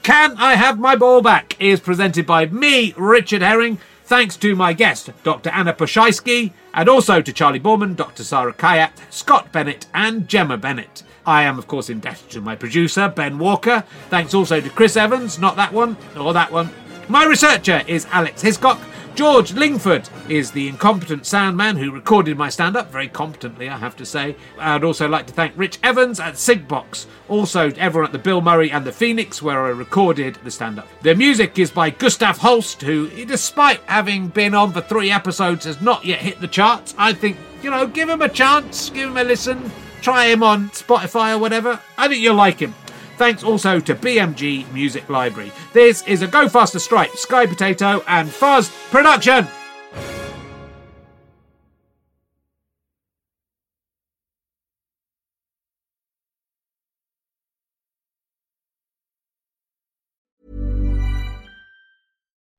[0.02, 3.78] Can I Have My Ball Back is presented by me, Richard Herring.
[4.04, 5.48] Thanks to my guest, Dr.
[5.50, 8.22] Anna Ploszajski, and also to Charley Boorman, Dr.
[8.22, 11.02] Sara Kayat, Scott Bennett, and Jemma Bennett.
[11.26, 13.84] I am, of course, indebted to my producer, Ben Walker.
[14.08, 16.70] Thanks also to Chris Evans, not that one, or that one.
[17.08, 18.80] My researcher is Alex Hiscock.
[19.16, 23.78] George Lingford is the incompetent sound man who recorded my stand up, very competently, I
[23.78, 24.36] have to say.
[24.58, 28.70] I'd also like to thank Rich Evans at Sigbox, also everyone at the Bill Murray
[28.70, 30.86] and the Phoenix, where I recorded the stand up.
[31.00, 35.80] The music is by Gustav Holst, who, despite having been on for three episodes, has
[35.80, 36.94] not yet hit the charts.
[36.98, 39.72] I think, you know, give him a chance, give him a listen,
[40.06, 41.80] try him on Spotify or whatever.
[41.98, 42.72] I think you'll like him.
[43.16, 45.50] Thanks also to BMG Music Library.
[45.72, 49.48] This is a Go Faster Stripe, Sky Potato, and Fuzz production.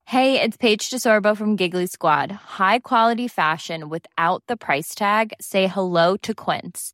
[0.03, 2.29] Hey, it's Paige DeSorbo from Giggly Squad.
[2.31, 5.33] High quality fashion without the price tag?
[5.39, 6.93] Say hello to Quince.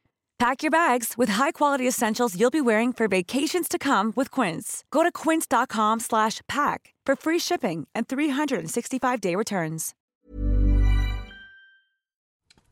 [0.41, 4.83] Pack your bags with high-quality essentials you'll be wearing for vacations to come with Quince.
[4.89, 9.93] Go to quince.com slash pack for free shipping and 365-day returns.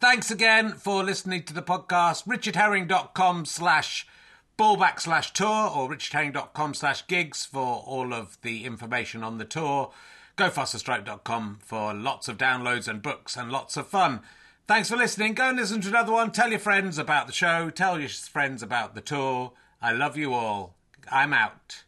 [0.02, 2.26] Thanks again for listening to the podcast.
[2.26, 4.08] richardherring.com slash
[4.58, 9.92] ballback slash tour or richardherring.com slash gigs for all of the information on the tour.
[10.40, 14.22] GoFasterStripe.com for lots of downloads and books and lots of fun.
[14.70, 15.34] Thanks for listening.
[15.34, 16.32] Go and listen to another one.
[16.32, 17.72] Tell your friends about the show.
[17.72, 19.54] Tell your friends about the tour.
[19.82, 20.76] I love you all.
[21.12, 21.86] I'm out.